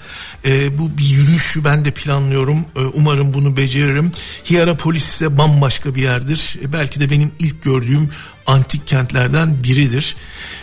[0.45, 2.59] e, bu bir yürüyüşü ben de planlıyorum.
[2.75, 4.11] E, umarım bunu beceririm.
[4.49, 6.55] Hierapolis ise bambaşka bir yerdir.
[6.63, 8.09] E, belki de benim ilk gördüğüm
[8.45, 10.15] antik kentlerden biridir.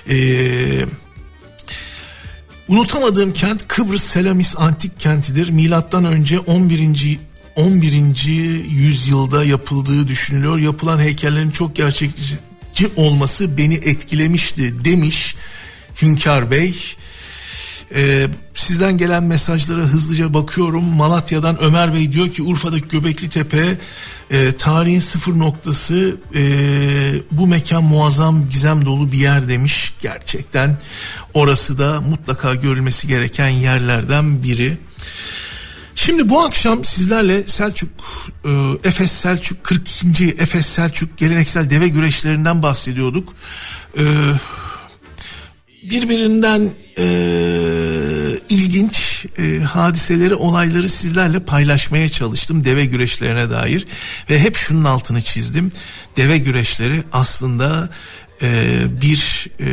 [0.09, 0.87] Eee
[2.69, 5.51] Unutamadığım kent Kıbrıs Selamis antik kentidir.
[5.51, 7.19] Milattan önce 11.
[7.57, 7.95] 11.
[8.71, 10.59] yüzyılda yapıldığı düşünülüyor.
[10.59, 15.37] Yapılan heykellerin çok gerçekçi olması beni etkilemişti demiş
[16.03, 16.77] Hünkar Bey.
[17.95, 20.85] Ee, sizden gelen mesajlara hızlıca bakıyorum.
[20.85, 23.79] Malatya'dan Ömer Bey diyor ki Urfa'daki Göbekli Tepe
[24.31, 26.43] e, tarihin sıfır noktası e,
[27.31, 29.95] bu mekan muazzam gizem dolu bir yer demiş.
[30.01, 30.79] Gerçekten
[31.35, 34.79] orası da mutlaka görülmesi gereken yerlerden biri.
[35.95, 37.91] Şimdi bu akşam sizlerle Selçuk,
[38.45, 38.51] e,
[38.89, 40.25] Efes Selçuk 42.
[40.25, 43.35] Efes Selçuk geleneksel deve güreşlerinden bahsediyorduk.
[43.99, 44.05] E,
[45.83, 47.07] birbirinden e,
[48.49, 53.87] ilginç e, hadiseleri, olayları sizlerle paylaşmaya çalıştım deve güreşlerine dair
[54.31, 55.73] ve hep şunun altını çizdim.
[56.17, 57.91] Deve güreşleri aslında
[58.43, 59.67] e, bir e,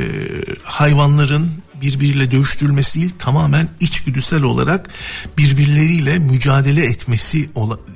[0.64, 1.52] hayvanların
[1.82, 4.90] birbiriyle dövüştürülmesi değil tamamen içgüdüsel olarak
[5.38, 7.50] birbirleriyle mücadele etmesi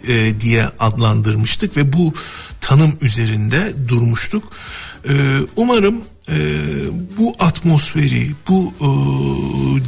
[0.08, 2.14] e, diye adlandırmıştık ve bu
[2.62, 4.44] tanım üzerinde durmuştuk.
[5.10, 5.14] E,
[5.56, 6.36] umarım e,
[7.18, 8.88] bu atmosferi, bu e,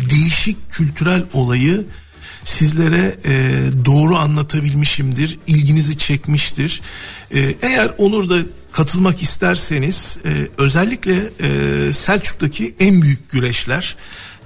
[0.09, 1.85] değişik kültürel olayı
[2.43, 6.81] sizlere e, doğru anlatabilmişimdir, ilginizi çekmiştir.
[7.33, 8.37] E, eğer olur da
[8.71, 13.95] katılmak isterseniz e, özellikle e, Selçuk'taki en büyük güreşler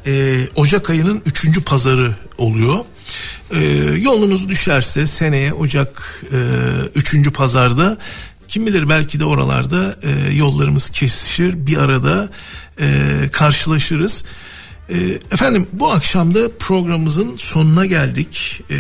[0.05, 2.79] e, Ocak ayının üçüncü pazarı oluyor.
[3.51, 3.59] E,
[4.01, 6.37] yolunuz düşerse seneye Ocak e,
[6.95, 7.97] üçüncü pazarda
[8.53, 12.29] kim bilir belki de oralarda e, yollarımız kesişir bir arada
[12.79, 12.87] e,
[13.31, 14.23] karşılaşırız.
[14.89, 14.97] E,
[15.31, 18.61] efendim bu akşam da programımızın sonuna geldik.
[18.69, 18.77] E,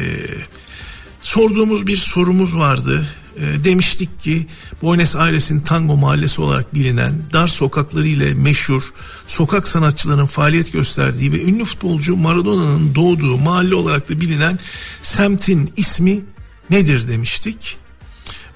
[1.21, 3.07] sorduğumuz bir sorumuz vardı.
[3.37, 4.47] E, demiştik ki
[4.81, 8.83] Buenos Aires'in tango mahallesi olarak bilinen dar sokakları ile meşhur
[9.27, 14.59] sokak sanatçılarının faaliyet gösterdiği ve ünlü futbolcu Maradona'nın doğduğu mahalle olarak da bilinen
[15.01, 16.21] semtin ismi
[16.69, 17.82] nedir demiştik.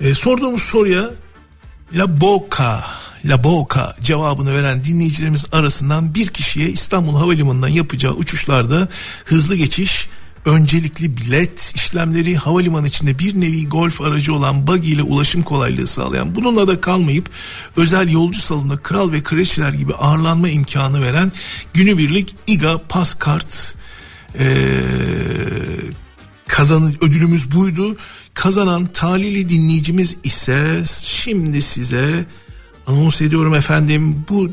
[0.01, 1.09] E, sorduğumuz soruya
[1.93, 2.83] La Boca,
[3.25, 8.87] La Boca cevabını veren dinleyicilerimiz arasından bir kişiye İstanbul Havalimanı'ndan yapacağı uçuşlarda
[9.25, 10.09] hızlı geçiş
[10.45, 16.35] öncelikli bilet işlemleri havalimanı içinde bir nevi golf aracı olan buggy ile ulaşım kolaylığı sağlayan
[16.35, 17.29] bununla da kalmayıp
[17.77, 21.31] özel yolcu salonunda kral ve kraliçeler gibi ağırlanma imkanı veren
[21.73, 23.75] günübirlik İGA Paskart
[24.39, 24.81] ee,
[26.47, 27.97] kazanı ödülümüz buydu.
[28.37, 32.25] Kazanan talili dinleyicimiz ise şimdi size
[32.87, 34.49] anons ediyorum efendim bu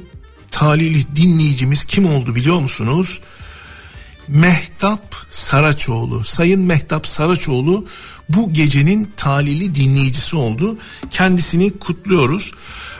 [0.50, 3.20] talili dinleyicimiz kim oldu biliyor musunuz?
[4.28, 6.24] Mehtap Saraçoğlu.
[6.24, 7.86] Sayın Mehtap Saraçoğlu
[8.28, 10.78] bu gecenin talili dinleyicisi oldu.
[11.10, 12.52] Kendisini kutluyoruz.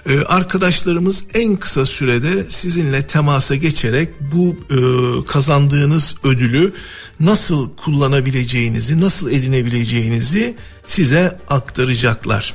[0.09, 4.77] Ee, arkadaşlarımız en kısa sürede sizinle temasa geçerek bu e,
[5.27, 6.72] kazandığınız ödülü
[7.20, 10.57] nasıl kullanabileceğinizi, nasıl edinebileceğinizi
[10.87, 12.55] size aktaracaklar.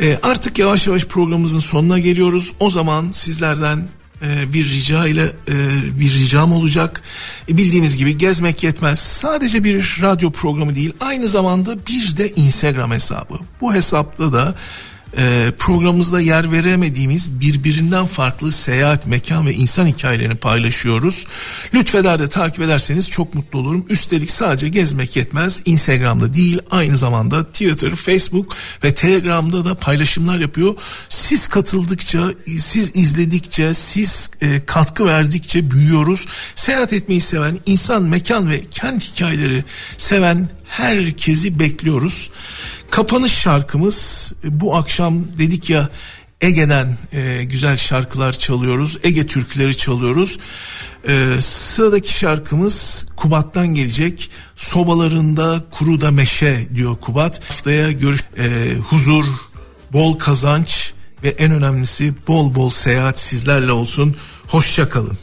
[0.00, 2.52] Ee, artık yavaş yavaş programımızın sonuna geliyoruz.
[2.60, 3.88] O zaman sizlerden
[4.22, 5.54] e, bir rica ile e,
[6.00, 7.02] bir ricam olacak.
[7.48, 8.98] E, bildiğiniz gibi gezmek yetmez.
[8.98, 13.34] Sadece bir radyo programı değil, aynı zamanda bir de Instagram hesabı.
[13.60, 14.54] Bu hesapta da
[15.18, 21.26] e, programımızda yer veremediğimiz birbirinden farklı seyahat, mekan ve insan hikayelerini paylaşıyoruz.
[21.74, 23.86] Lütfeder de takip ederseniz çok mutlu olurum.
[23.88, 25.62] Üstelik sadece gezmek yetmez.
[25.64, 30.74] Instagram'da değil aynı zamanda Twitter, Facebook ve Telegram'da da paylaşımlar yapıyor.
[31.08, 36.26] Siz katıldıkça, siz izledikçe, siz e, katkı verdikçe büyüyoruz.
[36.54, 39.64] Seyahat etmeyi seven, insan, mekan ve kent hikayeleri
[39.98, 42.30] seven herkesi bekliyoruz.
[42.90, 45.88] Kapanış şarkımız bu akşam dedik ya
[46.40, 48.98] Ege'den e, güzel şarkılar çalıyoruz.
[49.02, 50.38] Ege türküleri çalıyoruz.
[51.08, 54.30] E, sıradaki şarkımız Kubat'tan gelecek.
[54.56, 57.50] Sobalarında kuru da meşe diyor Kubat.
[57.50, 59.24] Haftaya görüş e, huzur,
[59.92, 60.92] bol kazanç
[61.22, 64.16] ve en önemlisi bol bol seyahat sizlerle olsun.
[64.48, 65.18] Hoşça kalın.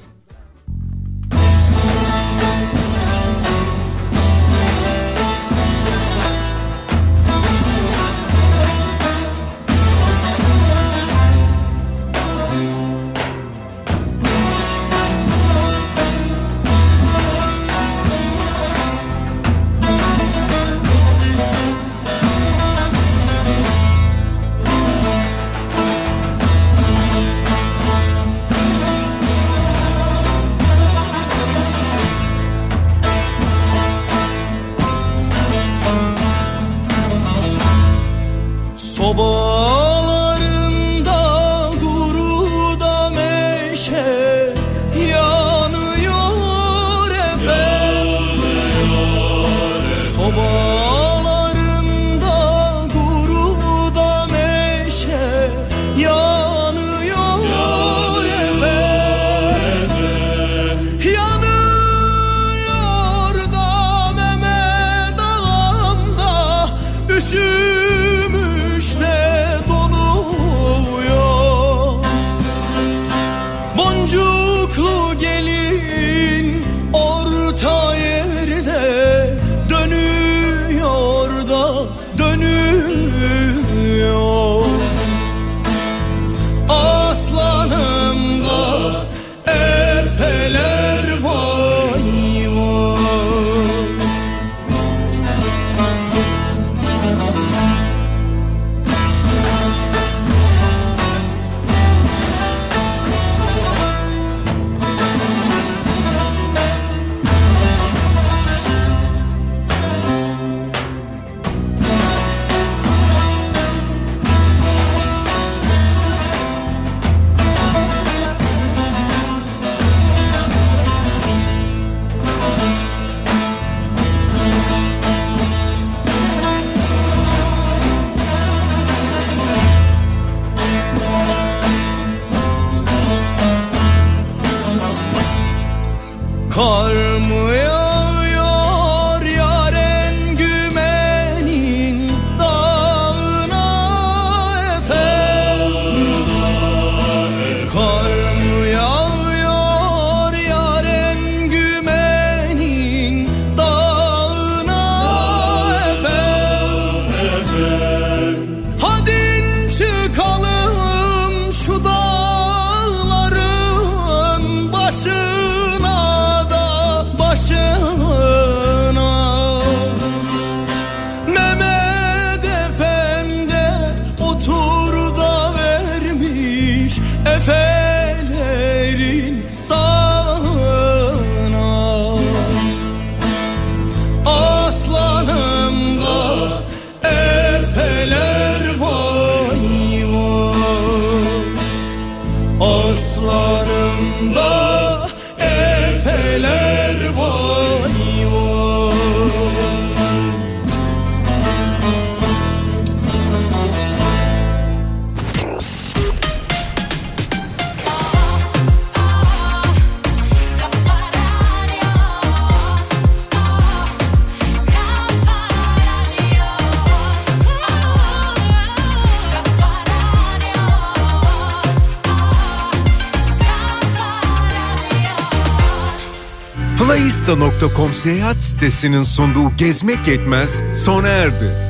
[227.39, 231.68] Flyista.com seyahat sitesinin sunduğu Gezmek Yetmez sona erdi.